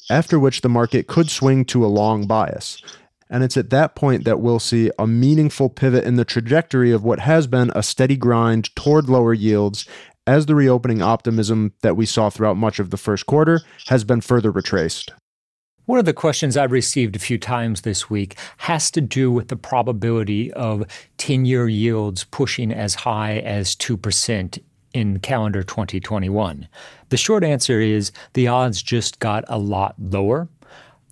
after 0.09 0.37
which 0.37 0.61
the 0.61 0.69
market 0.69 1.07
could 1.07 1.29
swing 1.29 1.63
to 1.65 1.85
a 1.85 1.87
long 1.87 2.27
bias. 2.27 2.81
And 3.29 3.41
it's 3.41 3.55
at 3.55 3.69
that 3.69 3.95
point 3.95 4.25
that 4.25 4.41
we'll 4.41 4.59
see 4.59 4.91
a 4.99 5.07
meaningful 5.07 5.69
pivot 5.69 6.03
in 6.03 6.17
the 6.17 6.25
trajectory 6.25 6.91
of 6.91 7.05
what 7.05 7.21
has 7.21 7.47
been 7.47 7.71
a 7.73 7.81
steady 7.81 8.17
grind 8.17 8.75
toward 8.75 9.07
lower 9.07 9.33
yields 9.33 9.87
as 10.27 10.45
the 10.45 10.55
reopening 10.55 11.01
optimism 11.01 11.73
that 11.81 11.95
we 11.95 12.05
saw 12.05 12.29
throughout 12.29 12.57
much 12.57 12.79
of 12.79 12.89
the 12.89 12.97
first 12.97 13.25
quarter 13.25 13.61
has 13.87 14.03
been 14.03 14.19
further 14.19 14.51
retraced. 14.51 15.13
One 15.85 15.97
of 15.97 16.05
the 16.05 16.13
questions 16.13 16.55
I've 16.55 16.71
received 16.71 17.15
a 17.15 17.19
few 17.19 17.39
times 17.39 17.81
this 17.81 18.07
week 18.07 18.37
has 18.57 18.91
to 18.91 19.01
do 19.01 19.31
with 19.31 19.47
the 19.47 19.55
probability 19.55 20.53
of 20.53 20.85
10 21.17 21.45
year 21.45 21.67
yields 21.67 22.23
pushing 22.25 22.71
as 22.71 22.93
high 22.93 23.39
as 23.39 23.75
2% 23.75 24.61
in 24.93 25.19
calendar 25.19 25.63
2021. 25.63 26.67
The 27.09 27.17
short 27.17 27.43
answer 27.43 27.81
is 27.81 28.11
the 28.33 28.47
odds 28.47 28.83
just 28.83 29.19
got 29.19 29.43
a 29.47 29.57
lot 29.57 29.95
lower. 29.99 30.47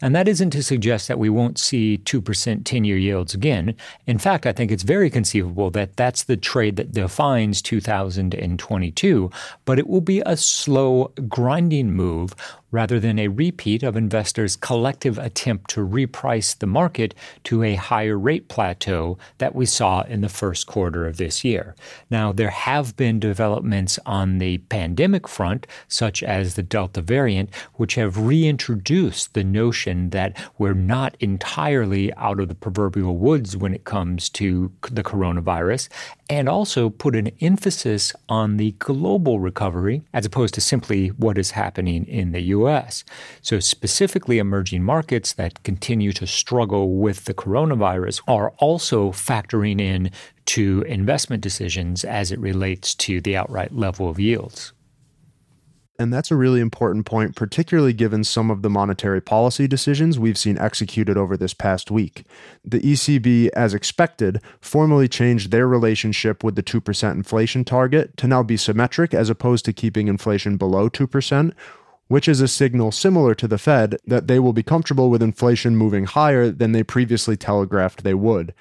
And 0.01 0.15
that 0.15 0.29
isn't 0.29 0.51
to 0.51 0.63
suggest 0.63 1.07
that 1.07 1.19
we 1.19 1.29
won't 1.29 1.57
see 1.57 1.99
2% 2.05 2.63
10 2.63 2.83
year 2.85 2.97
yields 2.97 3.33
again. 3.33 3.75
In 4.07 4.17
fact, 4.17 4.45
I 4.45 4.53
think 4.53 4.71
it's 4.71 4.83
very 4.83 5.09
conceivable 5.09 5.71
that 5.71 5.97
that's 5.97 6.23
the 6.23 6.37
trade 6.37 6.77
that 6.77 6.93
defines 6.93 7.61
2022, 7.61 9.29
but 9.65 9.79
it 9.79 9.87
will 9.87 10.01
be 10.01 10.21
a 10.25 10.37
slow, 10.37 11.11
grinding 11.27 11.91
move 11.91 12.33
rather 12.71 12.99
than 12.99 13.17
a 13.17 13.27
repeat 13.27 13.83
of 13.83 13.95
investors' 13.95 14.55
collective 14.55 15.17
attempt 15.17 15.69
to 15.69 15.85
reprice 15.85 16.57
the 16.57 16.67
market 16.67 17.13
to 17.43 17.63
a 17.63 17.75
higher 17.75 18.17
rate 18.17 18.47
plateau 18.47 19.17
that 19.37 19.55
we 19.55 19.65
saw 19.65 20.01
in 20.01 20.21
the 20.21 20.29
first 20.29 20.67
quarter 20.67 21.07
of 21.07 21.17
this 21.17 21.43
year. 21.43 21.75
Now, 22.09 22.31
there 22.31 22.49
have 22.49 22.95
been 22.95 23.19
developments 23.19 23.99
on 24.05 24.37
the 24.37 24.59
pandemic 24.69 25.27
front, 25.27 25.65
such 25.87 26.21
as 26.23 26.55
the 26.55 26.63
Delta 26.63 27.01
variant, 27.01 27.53
which 27.75 27.95
have 27.95 28.17
reintroduced 28.17 29.33
the 29.33 29.43
notion 29.43 30.11
that 30.11 30.37
we're 30.57 30.73
not 30.73 31.15
entirely 31.19 32.13
out 32.15 32.39
of 32.39 32.49
the 32.49 32.55
proverbial 32.55 33.17
woods 33.17 33.57
when 33.57 33.73
it 33.73 33.85
comes 33.85 34.29
to 34.29 34.71
the 34.91 35.03
coronavirus, 35.03 35.89
and 36.29 36.47
also 36.47 36.89
put 36.89 37.15
an 37.15 37.31
emphasis 37.41 38.13
on 38.27 38.57
the 38.57 38.71
global 38.73 39.39
recovery 39.39 40.01
as 40.13 40.25
opposed 40.25 40.53
to 40.53 40.61
simply 40.61 41.07
what 41.09 41.37
is 41.37 41.51
happening 41.51 42.05
in 42.05 42.31
the 42.31 42.41
US. 42.41 42.58
So, 43.41 43.59
specifically, 43.59 44.39
emerging 44.39 44.83
markets 44.83 45.33
that 45.33 45.63
continue 45.63 46.11
to 46.13 46.27
struggle 46.27 46.95
with 46.95 47.25
the 47.25 47.33
coronavirus 47.33 48.21
are 48.27 48.51
also 48.57 49.11
factoring 49.11 49.79
in 49.79 50.11
to 50.45 50.83
investment 50.87 51.43
decisions 51.43 52.03
as 52.03 52.31
it 52.31 52.39
relates 52.39 52.95
to 52.95 53.21
the 53.21 53.37
outright 53.37 53.73
level 53.73 54.09
of 54.09 54.19
yields. 54.19 54.73
And 55.99 56.13
that's 56.13 56.31
a 56.31 56.35
really 56.37 56.61
important 56.61 57.05
point, 57.05 57.35
particularly 57.35 57.91
given 57.91 58.23
some 58.23 58.49
of 58.49 58.61
the 58.61 58.69
monetary 58.69 59.19
policy 59.19 59.67
decisions 59.67 60.17
we've 60.17 60.37
seen 60.37 60.57
executed 60.57 61.17
over 61.17 61.35
this 61.35 61.53
past 61.53 61.91
week. 61.91 62.23
The 62.63 62.79
ECB, 62.79 63.49
as 63.49 63.73
expected, 63.73 64.41
formally 64.61 65.09
changed 65.09 65.51
their 65.51 65.67
relationship 65.67 66.41
with 66.41 66.55
the 66.55 66.63
2% 66.63 67.11
inflation 67.11 67.65
target 67.65 68.15
to 68.15 68.27
now 68.27 68.43
be 68.43 68.55
symmetric 68.55 69.13
as 69.13 69.29
opposed 69.29 69.65
to 69.65 69.73
keeping 69.73 70.07
inflation 70.07 70.55
below 70.55 70.89
2%, 70.89 71.51
which 72.09 72.27
is 72.27 72.41
a 72.41 72.47
signal 72.47 72.91
similar 72.91 73.33
to 73.35 73.47
the 73.47 73.57
Fed 73.57 73.95
that 74.05 74.27
they 74.27 74.39
will 74.39 74.51
be 74.51 74.63
comfortable 74.63 75.09
with 75.09 75.23
inflation 75.23 75.77
moving 75.77 76.05
higher 76.05 76.49
than 76.49 76.73
they 76.73 76.83
previously 76.83 77.37
telegraphed 77.37 78.03
they 78.03 78.15
would. 78.15 78.53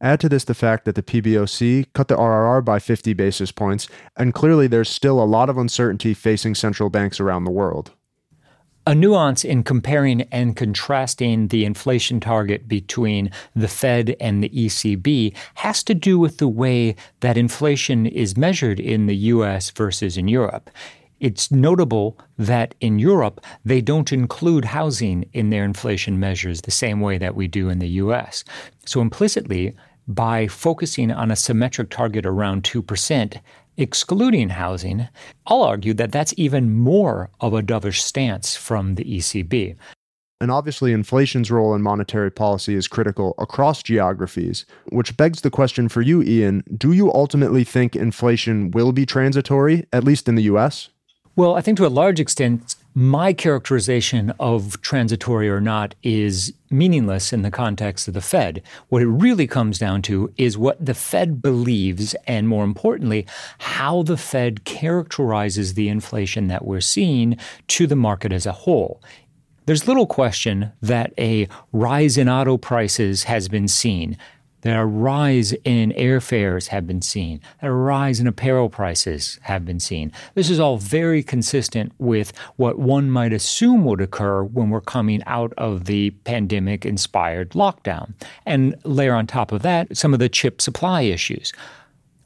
Add 0.00 0.20
to 0.20 0.28
this 0.28 0.44
the 0.44 0.54
fact 0.54 0.84
that 0.84 0.94
the 0.94 1.02
PBOC 1.02 1.86
cut 1.92 2.08
the 2.08 2.16
RRR 2.16 2.64
by 2.64 2.78
50 2.78 3.12
basis 3.12 3.50
points, 3.50 3.88
and 4.16 4.32
clearly 4.32 4.66
there's 4.66 4.88
still 4.88 5.22
a 5.22 5.24
lot 5.24 5.50
of 5.50 5.58
uncertainty 5.58 6.14
facing 6.14 6.54
central 6.54 6.88
banks 6.88 7.20
around 7.20 7.44
the 7.44 7.50
world. 7.50 7.90
A 8.86 8.94
nuance 8.94 9.44
in 9.44 9.62
comparing 9.62 10.22
and 10.30 10.54
contrasting 10.54 11.48
the 11.48 11.64
inflation 11.64 12.20
target 12.20 12.68
between 12.68 13.30
the 13.56 13.66
Fed 13.66 14.14
and 14.20 14.44
the 14.44 14.50
ECB 14.50 15.34
has 15.54 15.82
to 15.84 15.94
do 15.94 16.18
with 16.18 16.36
the 16.36 16.48
way 16.48 16.94
that 17.20 17.38
inflation 17.38 18.04
is 18.04 18.36
measured 18.36 18.78
in 18.78 19.06
the 19.06 19.16
US 19.16 19.70
versus 19.70 20.18
in 20.18 20.28
Europe. 20.28 20.70
It's 21.24 21.50
notable 21.50 22.18
that 22.36 22.74
in 22.82 22.98
Europe, 22.98 23.40
they 23.64 23.80
don't 23.80 24.12
include 24.12 24.66
housing 24.66 25.24
in 25.32 25.48
their 25.48 25.64
inflation 25.64 26.20
measures 26.20 26.60
the 26.60 26.70
same 26.70 27.00
way 27.00 27.16
that 27.16 27.34
we 27.34 27.48
do 27.48 27.70
in 27.70 27.78
the 27.78 27.88
US. 28.04 28.44
So 28.84 29.00
implicitly, 29.00 29.74
by 30.06 30.46
focusing 30.46 31.10
on 31.10 31.30
a 31.30 31.36
symmetric 31.36 31.88
target 31.88 32.26
around 32.26 32.62
2%, 32.64 33.40
excluding 33.78 34.50
housing, 34.50 35.08
I'll 35.46 35.62
argue 35.62 35.94
that 35.94 36.12
that's 36.12 36.34
even 36.36 36.74
more 36.74 37.30
of 37.40 37.54
a 37.54 37.62
dovish 37.62 38.00
stance 38.02 38.54
from 38.54 38.96
the 38.96 39.04
ECB. 39.04 39.76
And 40.42 40.50
obviously, 40.50 40.92
inflation's 40.92 41.50
role 41.50 41.74
in 41.74 41.80
monetary 41.80 42.30
policy 42.30 42.74
is 42.74 42.86
critical 42.86 43.34
across 43.38 43.82
geographies, 43.82 44.66
which 44.90 45.16
begs 45.16 45.40
the 45.40 45.50
question 45.50 45.88
for 45.88 46.02
you, 46.02 46.22
Ian 46.22 46.64
do 46.76 46.92
you 46.92 47.10
ultimately 47.14 47.64
think 47.64 47.96
inflation 47.96 48.70
will 48.72 48.92
be 48.92 49.06
transitory, 49.06 49.86
at 49.90 50.04
least 50.04 50.28
in 50.28 50.34
the 50.34 50.42
US? 50.42 50.90
Well, 51.36 51.56
I 51.56 51.62
think 51.62 51.78
to 51.78 51.86
a 51.86 51.88
large 51.88 52.20
extent, 52.20 52.76
my 52.94 53.32
characterization 53.32 54.32
of 54.38 54.80
transitory 54.82 55.50
or 55.50 55.60
not 55.60 55.96
is 56.04 56.52
meaningless 56.70 57.32
in 57.32 57.42
the 57.42 57.50
context 57.50 58.06
of 58.06 58.14
the 58.14 58.20
Fed. 58.20 58.62
What 58.88 59.02
it 59.02 59.08
really 59.08 59.48
comes 59.48 59.76
down 59.80 60.02
to 60.02 60.32
is 60.36 60.56
what 60.56 60.84
the 60.84 60.94
Fed 60.94 61.42
believes, 61.42 62.14
and 62.28 62.46
more 62.46 62.62
importantly, 62.62 63.26
how 63.58 64.04
the 64.04 64.16
Fed 64.16 64.62
characterizes 64.62 65.74
the 65.74 65.88
inflation 65.88 66.46
that 66.46 66.64
we're 66.64 66.80
seeing 66.80 67.36
to 67.66 67.88
the 67.88 67.96
market 67.96 68.32
as 68.32 68.46
a 68.46 68.52
whole. 68.52 69.02
There's 69.66 69.88
little 69.88 70.06
question 70.06 70.70
that 70.82 71.12
a 71.18 71.48
rise 71.72 72.16
in 72.16 72.28
auto 72.28 72.58
prices 72.58 73.24
has 73.24 73.48
been 73.48 73.66
seen. 73.66 74.16
That 74.64 74.78
a 74.78 74.84
rise 74.84 75.52
in 75.64 75.92
airfares 75.92 76.68
have 76.68 76.86
been 76.86 77.02
seen. 77.02 77.40
That 77.60 77.68
a 77.68 77.72
rise 77.72 78.18
in 78.18 78.26
apparel 78.26 78.68
prices 78.68 79.38
have 79.42 79.64
been 79.64 79.78
seen. 79.78 80.10
This 80.34 80.50
is 80.50 80.58
all 80.58 80.78
very 80.78 81.22
consistent 81.22 81.92
with 81.98 82.32
what 82.56 82.78
one 82.78 83.10
might 83.10 83.32
assume 83.32 83.84
would 83.84 84.00
occur 84.00 84.42
when 84.42 84.70
we're 84.70 84.80
coming 84.80 85.22
out 85.26 85.52
of 85.56 85.84
the 85.84 86.10
pandemic 86.24 86.84
inspired 86.84 87.50
lockdown. 87.50 88.14
And 88.44 88.74
layer 88.84 89.14
on 89.14 89.26
top 89.26 89.52
of 89.52 89.62
that 89.62 89.96
some 89.96 90.12
of 90.12 90.18
the 90.18 90.28
chip 90.28 90.60
supply 90.60 91.02
issues. 91.02 91.52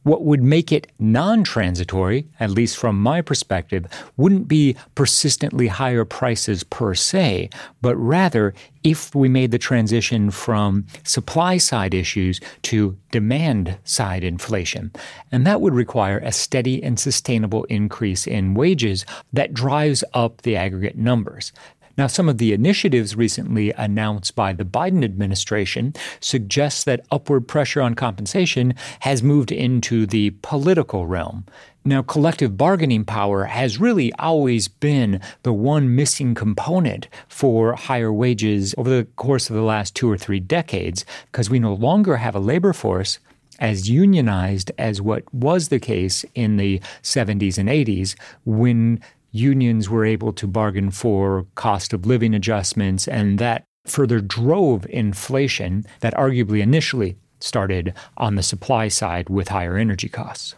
What 0.08 0.24
would 0.24 0.42
make 0.42 0.72
it 0.72 0.86
non 0.98 1.44
transitory, 1.44 2.26
at 2.40 2.50
least 2.50 2.78
from 2.78 2.98
my 2.98 3.20
perspective, 3.20 3.84
wouldn't 4.16 4.48
be 4.48 4.74
persistently 4.94 5.66
higher 5.66 6.06
prices 6.06 6.64
per 6.64 6.94
se, 6.94 7.50
but 7.82 7.94
rather 7.96 8.54
if 8.82 9.14
we 9.14 9.28
made 9.28 9.50
the 9.50 9.58
transition 9.58 10.30
from 10.30 10.86
supply 11.04 11.58
side 11.58 11.92
issues 11.92 12.40
to 12.62 12.96
demand 13.10 13.76
side 13.84 14.24
inflation. 14.24 14.92
And 15.30 15.46
that 15.46 15.60
would 15.60 15.74
require 15.74 16.20
a 16.20 16.32
steady 16.32 16.82
and 16.82 16.98
sustainable 16.98 17.64
increase 17.64 18.26
in 18.26 18.54
wages 18.54 19.04
that 19.34 19.52
drives 19.52 20.04
up 20.14 20.40
the 20.40 20.56
aggregate 20.56 20.96
numbers. 20.96 21.52
Now, 21.98 22.06
some 22.06 22.28
of 22.28 22.38
the 22.38 22.52
initiatives 22.52 23.16
recently 23.16 23.72
announced 23.72 24.36
by 24.36 24.52
the 24.52 24.64
Biden 24.64 25.04
administration 25.04 25.94
suggest 26.20 26.84
that 26.84 27.04
upward 27.10 27.48
pressure 27.48 27.82
on 27.82 27.94
compensation 27.94 28.74
has 29.00 29.20
moved 29.20 29.50
into 29.50 30.06
the 30.06 30.30
political 30.42 31.08
realm. 31.08 31.44
Now, 31.84 32.02
collective 32.02 32.56
bargaining 32.56 33.04
power 33.04 33.46
has 33.46 33.80
really 33.80 34.12
always 34.12 34.68
been 34.68 35.20
the 35.42 35.52
one 35.52 35.96
missing 35.96 36.36
component 36.36 37.08
for 37.26 37.74
higher 37.74 38.12
wages 38.12 38.76
over 38.78 38.88
the 38.88 39.04
course 39.16 39.50
of 39.50 39.56
the 39.56 39.62
last 39.62 39.96
two 39.96 40.08
or 40.08 40.16
three 40.16 40.38
decades, 40.38 41.04
because 41.32 41.50
we 41.50 41.58
no 41.58 41.74
longer 41.74 42.18
have 42.18 42.36
a 42.36 42.40
labor 42.40 42.72
force 42.72 43.18
as 43.58 43.90
unionized 43.90 44.70
as 44.78 45.02
what 45.02 45.24
was 45.34 45.66
the 45.66 45.80
case 45.80 46.24
in 46.36 46.58
the 46.58 46.80
70s 47.02 47.58
and 47.58 47.68
80s 47.68 48.14
when 48.44 49.00
unions 49.30 49.88
were 49.88 50.04
able 50.04 50.32
to 50.32 50.46
bargain 50.46 50.90
for 50.90 51.46
cost 51.54 51.92
of 51.92 52.06
living 52.06 52.34
adjustments, 52.34 53.06
and 53.08 53.38
that 53.38 53.64
further 53.86 54.20
drove 54.20 54.86
inflation 54.86 55.84
that 56.00 56.14
arguably 56.14 56.60
initially 56.60 57.16
started 57.40 57.94
on 58.16 58.34
the 58.34 58.42
supply 58.42 58.88
side 58.88 59.28
with 59.28 59.48
higher 59.48 59.76
energy 59.76 60.08
costs. 60.08 60.54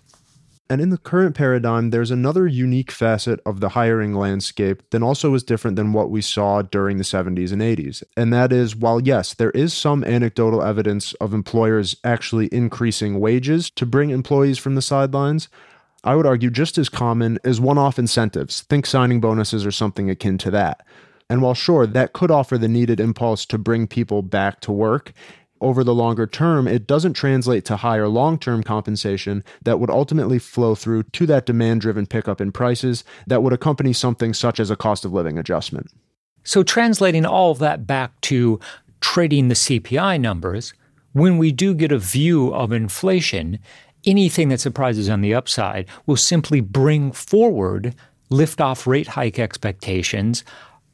And 0.71 0.81
in 0.81 0.91
the 0.91 0.99
current 0.99 1.35
paradigm, 1.35 1.91
there's 1.91 2.13
another 2.13 2.47
unique 2.47 2.93
facet 2.93 3.41
of 3.45 3.59
the 3.59 3.71
hiring 3.71 4.15
landscape 4.15 4.85
that 4.91 5.03
also 5.03 5.35
is 5.35 5.43
different 5.43 5.77
than 5.77 5.93
what 5.93 6.11
we 6.11 6.23
saw 6.23 6.63
during 6.63 6.97
the 6.97 7.03
70s 7.03 7.51
and 7.51 7.61
80s. 7.61 8.05
And 8.17 8.33
that 8.33 8.53
is, 8.53 8.77
while 8.77 9.01
yes, 9.01 9.35
there 9.35 9.51
is 9.51 9.75
some 9.75 10.05
anecdotal 10.05 10.63
evidence 10.63 11.13
of 11.15 11.35
employers 11.35 11.97
actually 12.05 12.47
increasing 12.53 13.19
wages 13.19 13.69
to 13.73 13.85
bring 13.85 14.11
employees 14.11 14.59
from 14.59 14.77
the 14.77 14.83
sidelines, 14.83 15.49
I 16.05 16.17
would 16.17 16.27
argue 16.27 16.51
just 16.51 16.79
as 16.79 16.89
common 16.89 17.39
as 17.45 17.61
one 17.61 17.79
off 17.79 17.99
incentives. 17.99 18.63
Think 18.63 18.87
signing 18.87 19.21
bonuses 19.21 19.67
or 19.67 19.71
something 19.71 20.09
akin 20.09 20.39
to 20.39 20.51
that. 20.53 20.87
And 21.29 21.43
while 21.43 21.55
sure, 21.55 21.87
that 21.87 22.13
could 22.13 22.31
offer 22.31 22.59
the 22.59 22.69
needed 22.69 22.99
impulse 22.99 23.47
to 23.47 23.59
bring 23.59 23.87
people 23.87 24.23
back 24.23 24.61
to 24.63 24.73
work, 24.73 25.13
over 25.61 25.85
the 25.85 25.95
longer 25.95 26.27
term, 26.27 26.67
it 26.67 26.87
doesn't 26.87 27.13
translate 27.13 27.65
to 27.67 27.77
higher 27.77 28.09
long 28.09 28.39
term 28.39 28.63
compensation 28.63 29.45
that 29.63 29.79
would 29.79 29.91
ultimately 29.91 30.39
flow 30.39 30.75
through 30.75 31.03
to 31.05 31.27
that 31.27 31.47
demand 31.47 31.83
driven 31.83 32.07
pickup 32.07 32.41
in 32.41 32.53
prices 32.53 33.05
that 33.27 33.43
would 33.43 33.53
accompany 33.53 33.93
something 33.93 34.33
such 34.33 34.59
as 34.59 34.71
a 34.71 34.77
cost 34.77 35.05
of 35.05 35.13
living 35.13 35.39
adjustment. 35.39 35.89
So, 36.45 36.63
translating 36.63 37.27
all 37.27 37.51
of 37.51 37.59
that 37.59 37.87
back 37.87 38.19
to 38.23 38.59
trading 39.01 39.49
the 39.49 39.55
CPI 39.55 40.21
numbers, 40.21 40.73
when 41.13 41.39
we 41.39 41.53
do 41.53 41.75
get 41.75 41.93
a 41.93 41.99
view 41.99 42.55
of 42.55 42.73
inflation, 42.73 43.59
anything 44.07 44.49
that 44.49 44.61
surprises 44.61 45.09
on 45.09 45.21
the 45.21 45.35
upside 45.35 45.87
will 46.07 46.17
simply 46.17 46.61
bring 46.61 47.13
forward 47.13 47.95
lift 48.31 48.61
off 48.61 48.87
rate 48.87 49.09
hike 49.09 49.39
expectations, 49.39 50.45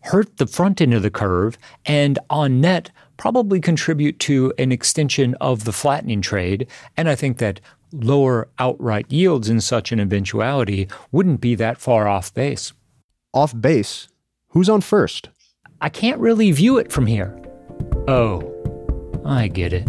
hurt 0.00 0.38
the 0.38 0.46
front 0.46 0.80
end 0.80 0.94
of 0.94 1.02
the 1.02 1.10
curve, 1.10 1.56
and 1.84 2.18
on 2.30 2.60
net, 2.60 2.90
probably 3.16 3.60
contribute 3.60 4.18
to 4.20 4.52
an 4.58 4.72
extension 4.72 5.34
of 5.40 5.64
the 5.64 5.72
flattening 5.72 6.20
trade. 6.20 6.66
And 6.96 7.08
I 7.08 7.14
think 7.14 7.38
that 7.38 7.60
lower 7.92 8.48
outright 8.58 9.10
yields 9.10 9.48
in 9.48 9.60
such 9.60 9.92
an 9.92 10.00
eventuality 10.00 10.88
wouldn't 11.12 11.40
be 11.40 11.54
that 11.56 11.78
far 11.78 12.08
off 12.08 12.32
base. 12.34 12.72
Off 13.32 13.58
base? 13.58 14.08
Who's 14.48 14.68
on 14.68 14.80
first? 14.80 15.28
I 15.80 15.88
can't 15.88 16.20
really 16.20 16.50
view 16.52 16.78
it 16.78 16.90
from 16.90 17.06
here. 17.06 17.38
Oh, 18.08 18.52
I 19.24 19.48
get 19.48 19.72
it. 19.72 19.86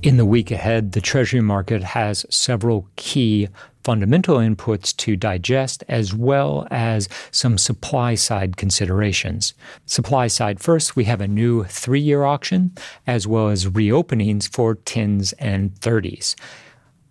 In 0.00 0.16
the 0.16 0.24
week 0.24 0.52
ahead, 0.52 0.92
the 0.92 1.00
Treasury 1.00 1.40
market 1.40 1.82
has 1.82 2.24
several 2.30 2.88
key 2.94 3.48
fundamental 3.82 4.36
inputs 4.36 4.96
to 4.98 5.16
digest 5.16 5.82
as 5.88 6.14
well 6.14 6.68
as 6.70 7.08
some 7.32 7.58
supply 7.58 8.14
side 8.14 8.56
considerations. 8.56 9.54
Supply 9.86 10.28
side 10.28 10.60
first, 10.60 10.94
we 10.94 11.04
have 11.04 11.20
a 11.20 11.26
new 11.26 11.64
three 11.64 12.00
year 12.00 12.22
auction 12.22 12.76
as 13.08 13.26
well 13.26 13.48
as 13.48 13.66
reopenings 13.66 14.48
for 14.48 14.76
10s 14.76 15.34
and 15.40 15.74
30s. 15.80 16.36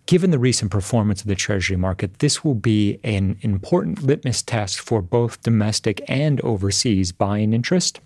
Given 0.06 0.30
the 0.30 0.38
recent 0.38 0.70
performance 0.70 1.20
of 1.20 1.26
the 1.26 1.34
Treasury 1.34 1.76
market, 1.76 2.20
this 2.20 2.42
will 2.42 2.54
be 2.54 3.00
an 3.04 3.36
important 3.42 4.02
litmus 4.02 4.40
test 4.40 4.80
for 4.80 5.02
both 5.02 5.42
domestic 5.42 6.00
and 6.08 6.40
overseas 6.40 7.12
buying 7.12 7.52
interest. 7.52 8.00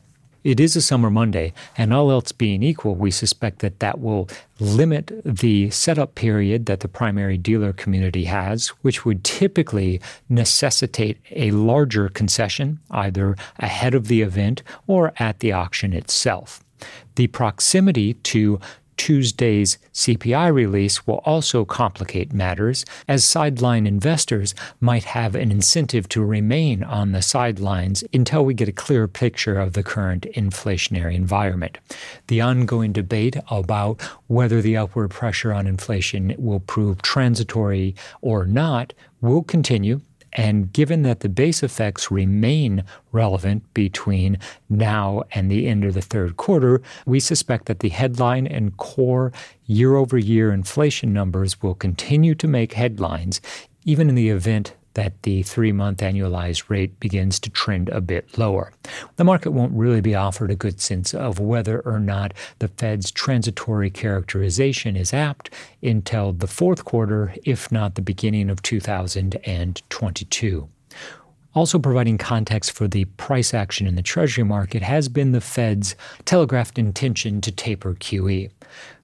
It 0.44 0.58
is 0.58 0.74
a 0.74 0.82
summer 0.82 1.08
Monday, 1.08 1.52
and 1.78 1.94
all 1.94 2.10
else 2.10 2.32
being 2.32 2.64
equal, 2.64 2.96
we 2.96 3.12
suspect 3.12 3.60
that 3.60 3.78
that 3.78 4.00
will 4.00 4.28
limit 4.58 5.12
the 5.24 5.70
setup 5.70 6.16
period 6.16 6.66
that 6.66 6.80
the 6.80 6.88
primary 6.88 7.38
dealer 7.38 7.72
community 7.72 8.24
has, 8.24 8.68
which 8.82 9.04
would 9.04 9.22
typically 9.22 10.00
necessitate 10.28 11.18
a 11.30 11.52
larger 11.52 12.08
concession, 12.08 12.80
either 12.90 13.36
ahead 13.60 13.94
of 13.94 14.08
the 14.08 14.22
event 14.22 14.64
or 14.88 15.12
at 15.18 15.38
the 15.38 15.52
auction 15.52 15.92
itself. 15.92 16.64
The 17.14 17.28
proximity 17.28 18.14
to 18.14 18.58
Tuesday's 18.96 19.78
CPI 19.92 20.52
release 20.52 21.06
will 21.06 21.22
also 21.24 21.64
complicate 21.64 22.32
matters, 22.32 22.84
as 23.08 23.24
sideline 23.24 23.86
investors 23.86 24.54
might 24.80 25.04
have 25.04 25.34
an 25.34 25.50
incentive 25.50 26.08
to 26.10 26.24
remain 26.24 26.82
on 26.82 27.12
the 27.12 27.22
sidelines 27.22 28.04
until 28.12 28.44
we 28.44 28.54
get 28.54 28.68
a 28.68 28.72
clear 28.72 29.08
picture 29.08 29.58
of 29.58 29.72
the 29.72 29.82
current 29.82 30.26
inflationary 30.34 31.14
environment. 31.14 31.78
The 32.28 32.40
ongoing 32.40 32.92
debate 32.92 33.36
about 33.50 34.00
whether 34.26 34.62
the 34.62 34.76
upward 34.76 35.10
pressure 35.10 35.52
on 35.52 35.66
inflation 35.66 36.34
will 36.38 36.60
prove 36.60 37.02
transitory 37.02 37.94
or 38.20 38.46
not 38.46 38.92
will 39.20 39.42
continue 39.42 40.00
and 40.32 40.72
given 40.72 41.02
that 41.02 41.20
the 41.20 41.28
base 41.28 41.62
effects 41.62 42.10
remain 42.10 42.84
relevant 43.12 43.62
between 43.74 44.38
now 44.68 45.22
and 45.32 45.50
the 45.50 45.66
end 45.66 45.84
of 45.84 45.94
the 45.94 46.02
third 46.02 46.36
quarter, 46.36 46.80
we 47.06 47.20
suspect 47.20 47.66
that 47.66 47.80
the 47.80 47.90
headline 47.90 48.46
and 48.46 48.76
core 48.76 49.32
year 49.66 49.96
over 49.96 50.16
year 50.16 50.52
inflation 50.52 51.12
numbers 51.12 51.62
will 51.62 51.74
continue 51.74 52.34
to 52.34 52.48
make 52.48 52.72
headlines, 52.72 53.40
even 53.84 54.08
in 54.08 54.14
the 54.14 54.30
event 54.30 54.74
that 54.94 55.22
the 55.22 55.42
three 55.42 55.72
month 55.72 56.00
annualized 56.00 56.68
rate 56.68 56.98
begins 57.00 57.38
to 57.40 57.50
trend 57.50 57.88
a 57.88 58.00
bit 58.00 58.38
lower. 58.38 58.72
The 59.16 59.24
market 59.24 59.50
won't 59.50 59.72
really 59.72 60.00
be 60.00 60.14
offered 60.14 60.50
a 60.50 60.56
good 60.56 60.80
sense 60.80 61.14
of 61.14 61.38
whether 61.38 61.80
or 61.80 61.98
not 61.98 62.32
the 62.58 62.68
Fed's 62.68 63.10
transitory 63.10 63.90
characterization 63.90 64.96
is 64.96 65.12
apt 65.12 65.50
until 65.82 66.32
the 66.32 66.46
fourth 66.46 66.84
quarter, 66.84 67.34
if 67.44 67.72
not 67.72 67.94
the 67.94 68.02
beginning 68.02 68.50
of 68.50 68.62
2022. 68.62 70.68
Also, 71.54 71.78
providing 71.78 72.16
context 72.16 72.72
for 72.72 72.88
the 72.88 73.04
price 73.04 73.52
action 73.52 73.86
in 73.86 73.94
the 73.94 74.02
Treasury 74.02 74.44
market 74.44 74.82
has 74.82 75.10
been 75.10 75.32
the 75.32 75.40
Fed's 75.40 75.94
telegraphed 76.24 76.78
intention 76.78 77.42
to 77.42 77.52
taper 77.52 77.94
QE. 77.94 78.50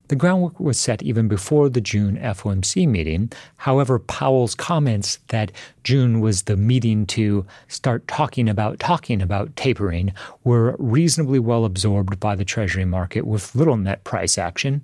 The 0.08 0.16
groundwork 0.16 0.58
was 0.58 0.78
set 0.78 1.02
even 1.02 1.28
before 1.28 1.68
the 1.68 1.82
June 1.82 2.16
FOMC 2.16 2.88
meeting. 2.88 3.30
However, 3.56 3.98
Powell's 3.98 4.54
comments 4.54 5.18
that 5.28 5.52
June 5.84 6.20
was 6.20 6.42
the 6.44 6.56
meeting 6.56 7.04
to 7.08 7.44
start 7.68 8.08
talking 8.08 8.48
about 8.48 8.78
talking 8.78 9.20
about 9.20 9.54
tapering 9.54 10.14
were 10.44 10.76
reasonably 10.78 11.38
well 11.38 11.66
absorbed 11.66 12.18
by 12.18 12.34
the 12.34 12.44
Treasury 12.44 12.86
market 12.86 13.26
with 13.26 13.54
little 13.54 13.76
net 13.76 14.02
price 14.04 14.38
action. 14.38 14.80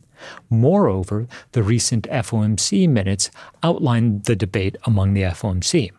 Moreover, 0.51 1.27
the 1.53 1.63
recent 1.63 2.07
FOMC 2.09 2.87
minutes 2.87 3.31
outlined 3.63 4.25
the 4.25 4.37
debate 4.37 4.77
among 4.85 5.15
the 5.15 5.23
FOMC. 5.23 5.91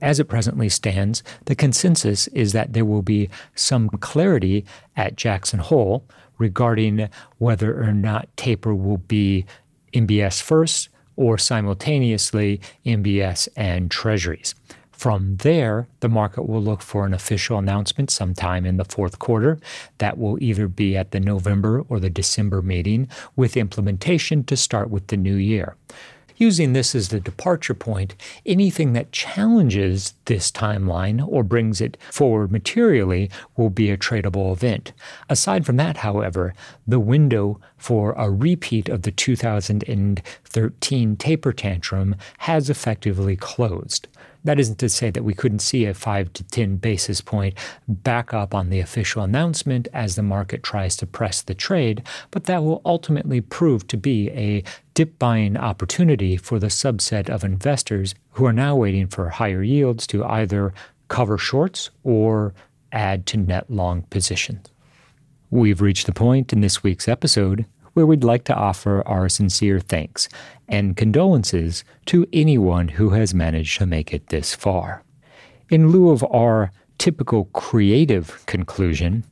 As 0.00 0.18
it 0.18 0.28
presently 0.28 0.68
stands, 0.68 1.22
the 1.44 1.54
consensus 1.54 2.26
is 2.28 2.52
that 2.52 2.72
there 2.72 2.86
will 2.86 3.02
be 3.02 3.28
some 3.54 3.90
clarity 3.90 4.64
at 4.96 5.16
Jackson 5.16 5.58
Hole 5.58 6.06
regarding 6.40 7.08
whether 7.38 7.80
or 7.80 7.92
not 7.92 8.34
taper 8.36 8.74
will 8.74 8.98
be 8.98 9.44
MBS 9.92 10.42
first 10.42 10.88
or 11.14 11.38
simultaneously 11.38 12.60
MBS 12.84 13.48
and 13.56 13.90
Treasuries. 13.90 14.54
From 14.90 15.36
there, 15.36 15.88
the 16.00 16.08
market 16.08 16.46
will 16.46 16.62
look 16.62 16.82
for 16.82 17.06
an 17.06 17.14
official 17.14 17.58
announcement 17.58 18.10
sometime 18.10 18.66
in 18.66 18.76
the 18.76 18.84
fourth 18.84 19.18
quarter. 19.18 19.58
That 19.98 20.18
will 20.18 20.42
either 20.42 20.68
be 20.68 20.96
at 20.96 21.12
the 21.12 21.20
November 21.20 21.84
or 21.88 22.00
the 22.00 22.10
December 22.10 22.60
meeting, 22.60 23.08
with 23.34 23.56
implementation 23.56 24.44
to 24.44 24.56
start 24.56 24.90
with 24.90 25.06
the 25.06 25.16
new 25.16 25.36
year 25.36 25.76
using 26.40 26.72
this 26.72 26.94
as 26.94 27.08
the 27.08 27.20
departure 27.20 27.74
point, 27.74 28.14
anything 28.46 28.94
that 28.94 29.12
challenges 29.12 30.14
this 30.24 30.50
timeline 30.50 31.22
or 31.26 31.44
brings 31.44 31.80
it 31.80 31.96
forward 32.10 32.50
materially 32.50 33.30
will 33.56 33.70
be 33.70 33.90
a 33.90 33.98
tradable 33.98 34.52
event. 34.52 34.92
Aside 35.28 35.66
from 35.66 35.76
that, 35.76 35.98
however, 35.98 36.54
the 36.86 36.98
window 36.98 37.60
for 37.76 38.12
a 38.12 38.30
repeat 38.30 38.88
of 38.88 39.02
the 39.02 39.10
2013 39.10 41.16
taper 41.16 41.52
tantrum 41.52 42.16
has 42.38 42.70
effectively 42.70 43.36
closed. 43.36 44.08
That 44.44 44.58
isn't 44.58 44.78
to 44.78 44.88
say 44.88 45.10
that 45.10 45.24
we 45.24 45.34
couldn't 45.34 45.58
see 45.58 45.84
a 45.84 45.92
5 45.92 46.32
to 46.32 46.44
10 46.44 46.76
basis 46.76 47.20
point 47.20 47.54
back 47.86 48.32
up 48.32 48.54
on 48.54 48.70
the 48.70 48.80
official 48.80 49.22
announcement 49.22 49.86
as 49.92 50.16
the 50.16 50.22
market 50.22 50.62
tries 50.62 50.96
to 50.98 51.06
press 51.06 51.42
the 51.42 51.54
trade, 51.54 52.02
but 52.30 52.44
that 52.44 52.62
will 52.62 52.80
ultimately 52.84 53.42
prove 53.42 53.86
to 53.88 53.98
be 53.98 54.30
a 54.30 54.64
dip 55.00 55.18
buying 55.18 55.56
opportunity 55.56 56.36
for 56.36 56.58
the 56.58 56.66
subset 56.66 57.30
of 57.30 57.42
investors 57.42 58.14
who 58.32 58.44
are 58.44 58.52
now 58.52 58.76
waiting 58.76 59.06
for 59.06 59.30
higher 59.30 59.62
yields 59.62 60.06
to 60.06 60.22
either 60.26 60.74
cover 61.08 61.38
shorts 61.38 61.88
or 62.04 62.52
add 62.92 63.24
to 63.24 63.38
net 63.38 63.64
long 63.70 64.02
positions. 64.10 64.66
We've 65.48 65.80
reached 65.80 66.04
the 66.04 66.12
point 66.12 66.52
in 66.52 66.60
this 66.60 66.82
week's 66.82 67.08
episode 67.08 67.64
where 67.94 68.04
we'd 68.04 68.24
like 68.24 68.44
to 68.44 68.54
offer 68.54 69.02
our 69.08 69.30
sincere 69.30 69.80
thanks 69.80 70.28
and 70.68 70.98
condolences 70.98 71.82
to 72.04 72.26
anyone 72.30 72.88
who 72.88 73.08
has 73.08 73.32
managed 73.32 73.78
to 73.78 73.86
make 73.86 74.12
it 74.12 74.26
this 74.26 74.54
far. 74.54 75.02
In 75.70 75.88
lieu 75.88 76.10
of 76.10 76.22
our 76.24 76.72
typical 77.00 77.46
creative 77.46 78.44
conclusion, 78.44 79.24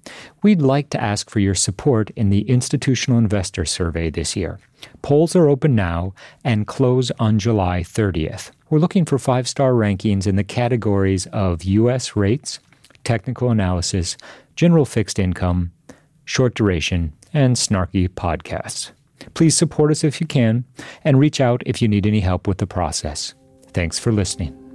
we'd 0.43 0.63
like 0.63 0.89
to 0.89 1.01
ask 1.01 1.29
for 1.29 1.39
your 1.39 1.55
support 1.55 2.09
in 2.17 2.31
the 2.31 2.41
Institutional 2.49 3.19
Investor 3.19 3.67
Survey 3.67 4.09
this 4.09 4.35
year. 4.35 4.59
Polls 5.03 5.37
are 5.37 5.51
open 5.51 5.75
now 5.75 6.15
and 6.43 6.67
close 6.67 7.13
on 7.19 7.39
July 7.39 7.83
30th. 7.83 8.53
We're 8.71 8.79
looking 8.79 9.05
for 9.05 9.19
five 9.19 9.47
star 9.47 9.73
rankings 9.73 10.27
in 10.27 10.37
the 10.37 10.45
categories 10.45 11.27
of 11.27 11.63
U.S. 11.65 12.17
rates, 12.17 12.59
technical 13.05 13.51
analysis, 13.51 14.17
general 14.57 14.87
fixed 14.87 15.19
income, 15.19 15.71
short 16.25 16.55
duration, 16.55 17.13
and 17.35 17.55
snarky 17.55 18.09
podcasts. 18.09 18.93
Please 19.35 19.55
support 19.55 19.91
us 19.91 20.05
if 20.05 20.23
you 20.23 20.27
can, 20.27 20.65
and 21.05 21.19
reach 21.19 21.39
out 21.39 21.63
if 21.67 21.83
you 21.83 21.89
need 21.89 22.07
any 22.07 22.21
help 22.21 22.49
with 22.49 22.59
the 22.59 22.67
process. 22.67 23.35
Thanks 23.75 23.99
for 23.99 24.11
listening. 24.11 24.68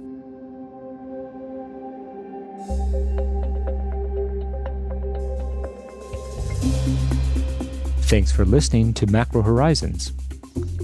Thanks 8.02 8.30
for 8.30 8.44
listening 8.44 8.94
to 8.94 9.06
Macro 9.06 9.42
Horizons. 9.42 10.12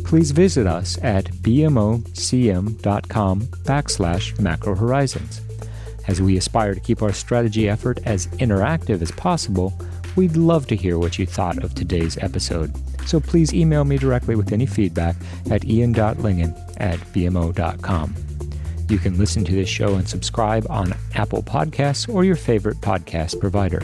Please 0.04 0.32
visit 0.32 0.66
us 0.66 0.98
at 1.02 1.26
bmocm.com 1.26 2.00
backslash 3.40 4.40
macro 4.40 4.74
horizons. 4.74 5.40
As 6.08 6.20
we 6.20 6.36
aspire 6.36 6.74
to 6.74 6.80
keep 6.80 7.02
our 7.02 7.12
strategy 7.12 7.68
effort 7.68 8.00
as 8.04 8.26
interactive 8.38 9.00
as 9.02 9.12
possible, 9.12 9.72
we'd 10.16 10.36
love 10.36 10.66
to 10.66 10.74
hear 10.74 10.98
what 10.98 11.20
you 11.20 11.26
thought 11.26 11.62
of 11.62 11.74
today's 11.76 12.18
episode. 12.18 12.74
So 13.06 13.20
please 13.20 13.54
email 13.54 13.84
me 13.84 13.96
directly 13.96 14.34
with 14.34 14.52
any 14.52 14.66
feedback 14.66 15.14
at 15.50 15.64
ian.lyngen 15.64 16.74
at 16.78 16.98
bmo.com. 17.12 18.29
You 18.90 18.98
can 18.98 19.16
listen 19.18 19.44
to 19.44 19.52
this 19.52 19.68
show 19.68 19.94
and 19.94 20.08
subscribe 20.08 20.66
on 20.68 20.92
Apple 21.14 21.44
Podcasts 21.44 22.12
or 22.12 22.24
your 22.24 22.34
favorite 22.34 22.78
podcast 22.78 23.38
provider. 23.38 23.80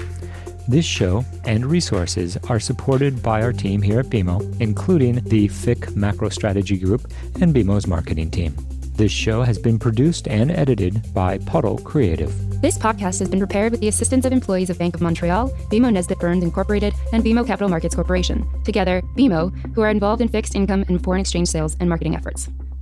This 0.66 0.84
show 0.84 1.24
and 1.44 1.64
resources 1.64 2.36
are 2.48 2.58
supported 2.58 3.22
by 3.22 3.40
our 3.40 3.52
team 3.52 3.80
here 3.80 4.00
at 4.00 4.06
BMO, 4.06 4.60
including 4.60 5.22
the 5.26 5.46
FIC 5.46 5.94
Macro 5.94 6.28
Strategy 6.28 6.76
Group 6.76 7.08
and 7.40 7.54
BMO's 7.54 7.86
marketing 7.86 8.32
team. 8.32 8.56
This 8.96 9.12
show 9.12 9.42
has 9.42 9.60
been 9.60 9.78
produced 9.78 10.26
and 10.26 10.50
edited 10.50 11.14
by 11.14 11.38
Puddle 11.38 11.78
Creative. 11.78 12.32
This 12.60 12.76
podcast 12.76 13.20
has 13.20 13.28
been 13.28 13.38
prepared 13.38 13.70
with 13.70 13.80
the 13.80 13.88
assistance 13.88 14.24
of 14.24 14.32
employees 14.32 14.70
of 14.70 14.78
Bank 14.78 14.96
of 14.96 15.02
Montreal, 15.02 15.50
BMO 15.70 15.92
Nesbitt 15.92 16.18
Burns 16.18 16.42
Incorporated, 16.42 16.94
and 17.12 17.22
BMO 17.22 17.46
Capital 17.46 17.68
Markets 17.68 17.94
Corporation. 17.94 18.44
Together, 18.64 19.02
BMO, 19.14 19.54
who 19.72 19.82
are 19.82 19.90
involved 19.90 20.20
in 20.20 20.26
fixed 20.26 20.56
income 20.56 20.84
and 20.88 21.04
foreign 21.04 21.20
exchange 21.20 21.46
sales 21.46 21.76
and 21.78 21.88
marketing 21.88 22.16
efforts. 22.16 22.48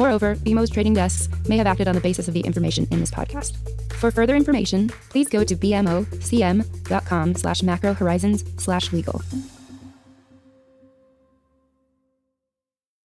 Moreover, 0.00 0.34
BMO's 0.36 0.70
trading 0.70 0.94
desks 0.94 1.28
may 1.46 1.58
have 1.58 1.66
acted 1.66 1.86
on 1.86 1.94
the 1.94 2.00
basis 2.00 2.26
of 2.26 2.32
the 2.32 2.40
information 2.40 2.88
in 2.90 3.00
this 3.00 3.10
podcast. 3.10 3.58
For 3.92 4.10
further 4.10 4.34
information, 4.34 4.88
please 5.10 5.28
go 5.28 5.44
to 5.44 5.54
bmocm.com 5.54 7.34
slash 7.34 7.62
macro 7.62 7.92
horizons 7.92 8.42
slash 8.56 8.94
legal. 8.94 9.20